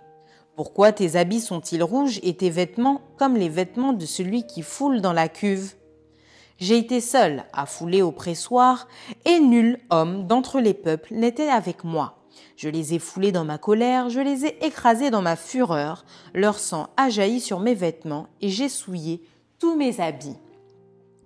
Pourquoi 0.56 0.90
tes 0.90 1.14
habits 1.14 1.40
sont-ils 1.40 1.84
rouges 1.84 2.18
et 2.24 2.36
tes 2.36 2.50
vêtements 2.50 3.00
comme 3.16 3.36
les 3.36 3.50
vêtements 3.50 3.92
de 3.92 4.06
celui 4.06 4.44
qui 4.44 4.62
foule 4.62 5.00
dans 5.00 5.12
la 5.12 5.28
cuve? 5.28 5.74
J'ai 6.58 6.78
été 6.78 7.00
seul 7.00 7.44
à 7.52 7.66
fouler 7.66 8.02
au 8.02 8.10
pressoir, 8.10 8.88
et 9.24 9.38
nul 9.38 9.78
homme 9.90 10.26
d'entre 10.26 10.58
les 10.58 10.74
peuples 10.74 11.14
n'était 11.14 11.48
avec 11.48 11.84
moi. 11.84 12.15
Je 12.56 12.68
les 12.68 12.94
ai 12.94 12.98
foulés 12.98 13.32
dans 13.32 13.44
ma 13.44 13.58
colère, 13.58 14.08
je 14.08 14.20
les 14.20 14.46
ai 14.46 14.64
écrasés 14.64 15.10
dans 15.10 15.22
ma 15.22 15.36
fureur, 15.36 16.04
leur 16.34 16.58
sang 16.58 16.88
a 16.96 17.10
jailli 17.10 17.40
sur 17.40 17.60
mes 17.60 17.74
vêtements, 17.74 18.28
et 18.40 18.48
j'ai 18.48 18.68
souillé 18.68 19.22
tous 19.58 19.76
mes 19.76 20.00
habits. 20.00 20.36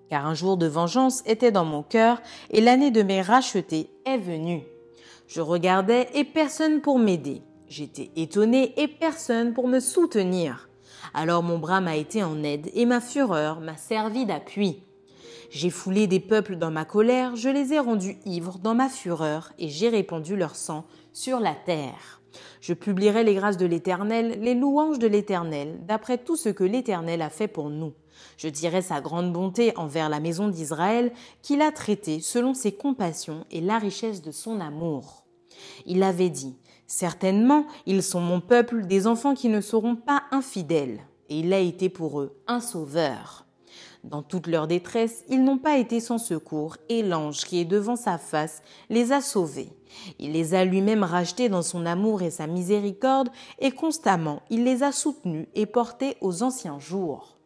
Car 0.08 0.26
un 0.26 0.34
jour 0.34 0.56
de 0.56 0.66
vengeance 0.66 1.22
était 1.26 1.52
dans 1.52 1.64
mon 1.64 1.82
cœur, 1.82 2.20
et 2.50 2.60
l'année 2.60 2.90
de 2.90 3.02
mes 3.02 3.22
rachetés 3.22 3.90
est 4.04 4.18
venue. 4.18 4.64
Je 5.28 5.40
regardais 5.40 6.08
et 6.14 6.24
personne 6.24 6.80
pour 6.80 6.98
m'aider. 6.98 7.42
J'étais 7.68 8.10
étonné 8.16 8.74
et 8.80 8.88
personne 8.88 9.54
pour 9.54 9.68
me 9.68 9.78
soutenir. 9.78 10.68
Alors 11.14 11.44
mon 11.44 11.58
bras 11.58 11.80
m'a 11.80 11.96
été 11.96 12.24
en 12.24 12.42
aide 12.42 12.68
et 12.74 12.84
ma 12.84 13.00
fureur 13.00 13.60
m'a 13.60 13.76
servi 13.76 14.26
d'appui. 14.26 14.82
J'ai 15.50 15.70
foulé 15.70 16.06
des 16.06 16.20
peuples 16.20 16.56
dans 16.56 16.70
ma 16.70 16.84
colère, 16.84 17.34
je 17.34 17.48
les 17.48 17.72
ai 17.72 17.80
rendus 17.80 18.18
ivres 18.24 18.58
dans 18.58 18.74
ma 18.74 18.88
fureur, 18.88 19.52
et 19.58 19.68
j'ai 19.68 19.88
répandu 19.88 20.36
leur 20.36 20.54
sang 20.54 20.84
sur 21.12 21.40
la 21.40 21.54
terre. 21.54 22.20
Je 22.60 22.74
publierai 22.74 23.24
les 23.24 23.34
grâces 23.34 23.56
de 23.56 23.66
l'Éternel, 23.66 24.38
les 24.40 24.54
louanges 24.54 24.98
de 24.98 25.06
l'Éternel, 25.06 25.80
d'après 25.86 26.18
tout 26.18 26.36
ce 26.36 26.48
que 26.48 26.64
l'Éternel 26.64 27.22
a 27.22 27.30
fait 27.30 27.48
pour 27.48 27.70
nous. 27.70 27.94
Je 28.36 28.48
dirai 28.48 28.82
sa 28.82 29.00
grande 29.00 29.32
bonté 29.32 29.72
envers 29.76 30.08
la 30.08 30.20
maison 30.20 30.48
d'Israël, 30.48 31.12
qu'il 31.42 31.62
a 31.62 31.72
traitée 31.72 32.20
selon 32.20 32.54
ses 32.54 32.72
compassions 32.72 33.44
et 33.50 33.60
la 33.60 33.78
richesse 33.78 34.22
de 34.22 34.30
son 34.30 34.60
amour. 34.60 35.24
Il 35.86 36.02
avait 36.02 36.30
dit, 36.30 36.56
Certainement, 36.86 37.66
ils 37.86 38.02
sont 38.02 38.20
mon 38.20 38.40
peuple, 38.40 38.84
des 38.84 39.06
enfants 39.06 39.34
qui 39.34 39.48
ne 39.48 39.60
seront 39.60 39.94
pas 39.94 40.24
infidèles, 40.32 41.00
et 41.28 41.38
il 41.38 41.52
a 41.52 41.60
été 41.60 41.88
pour 41.88 42.20
eux 42.20 42.36
un 42.48 42.60
sauveur. 42.60 43.46
Dans 44.02 44.22
toute 44.22 44.46
leur 44.46 44.66
détresse, 44.66 45.24
ils 45.28 45.44
n'ont 45.44 45.58
pas 45.58 45.76
été 45.76 46.00
sans 46.00 46.16
secours, 46.16 46.78
et 46.88 47.02
l'ange 47.02 47.44
qui 47.44 47.60
est 47.60 47.66
devant 47.66 47.96
sa 47.96 48.16
face 48.16 48.62
les 48.88 49.12
a 49.12 49.20
sauvés. 49.20 49.68
Il 50.18 50.32
les 50.32 50.54
a 50.54 50.64
lui-même 50.64 51.04
rachetés 51.04 51.48
dans 51.48 51.62
son 51.62 51.84
amour 51.84 52.22
et 52.22 52.30
sa 52.30 52.46
miséricorde, 52.46 53.28
et 53.58 53.72
constamment 53.72 54.40
il 54.48 54.64
les 54.64 54.82
a 54.82 54.92
soutenus 54.92 55.48
et 55.54 55.66
portés 55.66 56.16
aux 56.22 56.42
anciens 56.42 56.78
jours. 56.78 57.36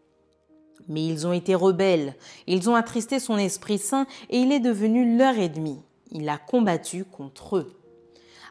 Mais 0.87 1.05
ils 1.05 1.27
ont 1.27 1.33
été 1.33 1.55
rebelles, 1.55 2.15
ils 2.47 2.71
ont 2.71 2.77
attristé 2.77 3.19
son 3.19 3.37
Esprit 3.37 3.79
Saint, 3.79 4.07
et 4.31 4.39
il 4.39 4.53
est 4.53 4.61
devenu 4.61 5.17
leur 5.17 5.37
ennemi. 5.37 5.81
Il 6.13 6.29
a 6.29 6.39
combattu 6.39 7.05
contre 7.05 7.57
eux. 7.57 7.73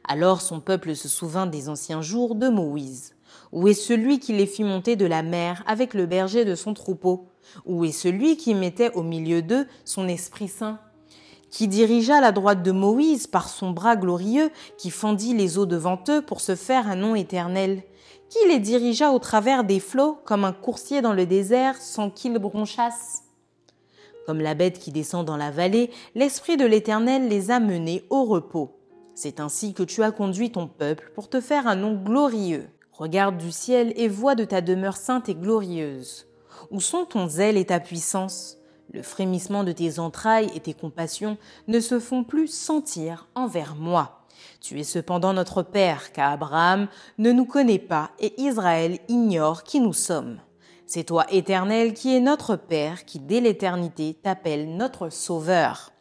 Alors 0.06 0.42
son 0.42 0.60
peuple 0.60 0.96
se 0.96 1.08
souvint 1.08 1.46
des 1.46 1.70
anciens 1.70 2.02
jours 2.02 2.36
de 2.36 2.50
Moïse. 2.50 3.16
Où 3.54 3.70
est 3.70 3.74
celui 3.74 4.20
qui 4.20 4.34
les 4.34 4.46
fit 4.46 4.66
monter 4.66 4.98
de 4.98 5.06
la 5.06 5.24
mer 5.24 5.64
avec 5.66 5.94
le 5.94 6.06
berger 6.06 6.44
de 6.44 6.56
son 6.56 6.74
troupeau? 6.74 7.30
Où 7.66 7.86
est 7.86 7.92
celui 7.92 8.38
qui 8.38 8.56
mettait 8.56 8.94
au 8.94 9.04
milieu 9.04 9.42
d'eux 9.42 9.68
son 9.86 10.08
Esprit 10.08 10.48
Saint 10.48 10.80
Qui 11.50 11.68
dirigea 11.68 12.22
la 12.22 12.32
droite 12.32 12.64
de 12.64 12.72
Moïse 12.72 13.28
par 13.28 13.50
son 13.50 13.72
bras 13.72 13.96
glorieux, 13.96 14.52
qui 14.78 14.90
fendit 14.90 15.34
les 15.34 15.58
eaux 15.58 15.66
devant 15.66 16.00
eux 16.10 16.22
pour 16.22 16.42
se 16.42 16.56
faire 16.56 16.88
un 16.88 16.96
nom 16.96 17.16
éternel 17.16 17.84
Qui 18.30 18.48
les 18.48 18.60
dirigea 18.60 19.12
au 19.12 19.20
travers 19.20 19.64
des 19.64 19.80
flots 19.80 20.20
comme 20.26 20.46
un 20.46 20.54
coursier 20.54 21.02
dans 21.02 21.14
le 21.14 21.26
désert 21.26 21.78
sans 21.78 22.10
qu'ils 22.10 22.40
bronchassent 22.40 23.24
comme 24.26 24.40
la 24.40 24.56
bête 24.56 24.80
qui 24.80 24.92
descend 24.92 25.26
dans 25.26 25.38
la 25.38 25.52
vallée, 25.52 25.92
l'Esprit 26.16 26.58
de 26.58 26.66
l'Éternel 26.66 27.28
les 27.28 27.52
a 27.52 27.60
menés 27.60 28.06
au 28.10 28.24
repos. 28.24 28.80
C'est 29.16 29.40
ainsi 29.40 29.74
que 29.74 29.84
tu 29.84 30.02
as 30.02 30.12
conduit 30.12 30.52
ton 30.52 30.68
peuple 30.68 31.12
pour 31.14 31.30
te 31.30 31.42
faire 31.42 31.68
un 31.68 31.76
nom 31.76 31.94
glorieux. 31.94 32.68
Regarde 32.92 33.38
du 33.38 33.52
ciel 33.52 33.94
et 33.96 34.08
vois 34.08 34.36
de 34.36 34.46
ta 34.46 34.62
demeure 34.62 34.98
sainte 34.98 35.30
et 35.30 35.36
glorieuse. 35.36 36.28
Où 36.72 36.82
sont 36.82 37.06
ton 37.06 37.28
zèle 37.28 37.58
et 37.58 37.66
ta 37.66 37.80
puissance? 37.80 38.58
Le 38.92 39.02
frémissement 39.02 39.64
de 39.64 39.72
tes 39.72 40.00
entrailles 40.00 40.52
et 40.56 40.60
tes 40.60 40.74
compassions 40.74 41.38
ne 41.68 41.80
se 41.80 42.00
font 42.00 42.24
plus 42.24 42.48
sentir 42.48 43.28
envers 43.36 43.76
moi. 43.76 44.26
Tu 44.62 44.80
es 44.80 44.84
cependant 44.84 45.34
notre 45.34 45.64
Père, 45.64 46.12
car 46.12 46.32
Abraham 46.32 46.88
ne 47.18 47.32
nous 47.32 47.46
connaît 47.46 47.80
pas 47.80 48.12
et 48.20 48.40
Israël 48.42 49.00
ignore 49.08 49.64
qui 49.64 49.80
nous 49.80 49.94
sommes. 49.94 50.40
C'est 50.86 51.06
toi, 51.06 51.26
Éternel, 51.32 51.94
qui 51.94 52.16
es 52.16 52.20
notre 52.20 52.56
Père, 52.56 53.06
qui 53.06 53.20
dès 53.20 53.40
l'éternité 53.40 54.18
t'appelle 54.22 54.76
notre 54.76 55.10
Sauveur. 55.10 55.92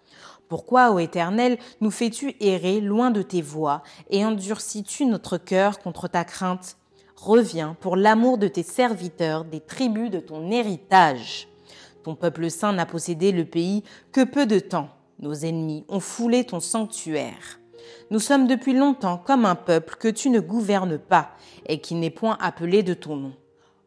Pourquoi, 0.49 0.93
ô 0.93 0.99
Éternel, 0.99 1.57
nous 1.81 1.91
fais-tu 1.91 2.35
errer 2.41 2.81
loin 2.81 3.11
de 3.11 3.23
tes 3.23 3.41
voies 3.41 3.83
et 4.11 4.25
endurcis-tu 4.25 5.07
notre 5.07 5.39
cœur 5.39 5.79
contre 5.79 6.09
ta 6.09 6.25
crainte? 6.25 6.77
Reviens 7.25 7.77
pour 7.79 7.95
l'amour 7.95 8.37
de 8.37 8.49
tes 8.49 8.65
serviteurs, 8.65 9.45
des 9.45 9.61
tribus 9.61 10.11
de 10.11 10.19
ton 10.19 10.51
héritage. 10.51 11.47
Ton 12.03 12.17
peuple 12.17 12.51
saint 12.51 12.73
n'a 12.73 12.85
possédé 12.85 13.31
le 13.31 13.45
pays 13.45 13.85
que 14.11 14.25
peu 14.25 14.45
de 14.45 14.59
temps. 14.59 14.89
Nos 15.21 15.33
ennemis 15.33 15.85
ont 15.89 16.01
foulé 16.01 16.43
ton 16.43 16.59
sanctuaire. 16.59 17.61
Nous 18.11 18.19
sommes 18.19 18.49
depuis 18.49 18.73
longtemps 18.73 19.19
comme 19.19 19.47
un 19.47 19.55
peuple 19.55 19.95
que 20.01 20.09
tu 20.09 20.31
ne 20.31 20.41
gouvernes 20.41 20.99
pas 20.99 21.31
et 21.67 21.81
qui 21.81 21.95
n'est 21.95 22.11
point 22.11 22.37
appelé 22.41 22.83
de 22.83 22.93
ton 22.93 23.15
nom. 23.15 23.33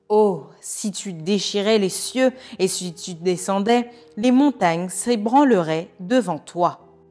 Oh, 0.07 0.45
si 0.61 0.93
tu 0.93 1.11
déchirais 1.11 1.77
les 1.77 1.89
cieux 1.89 2.31
et 2.57 2.69
si 2.69 2.93
tu 2.93 3.15
descendais, 3.15 3.91
les 4.15 4.31
montagnes 4.31 4.87
s'ébranleraient 4.87 5.89
devant 5.99 6.39
toi. 6.39 6.84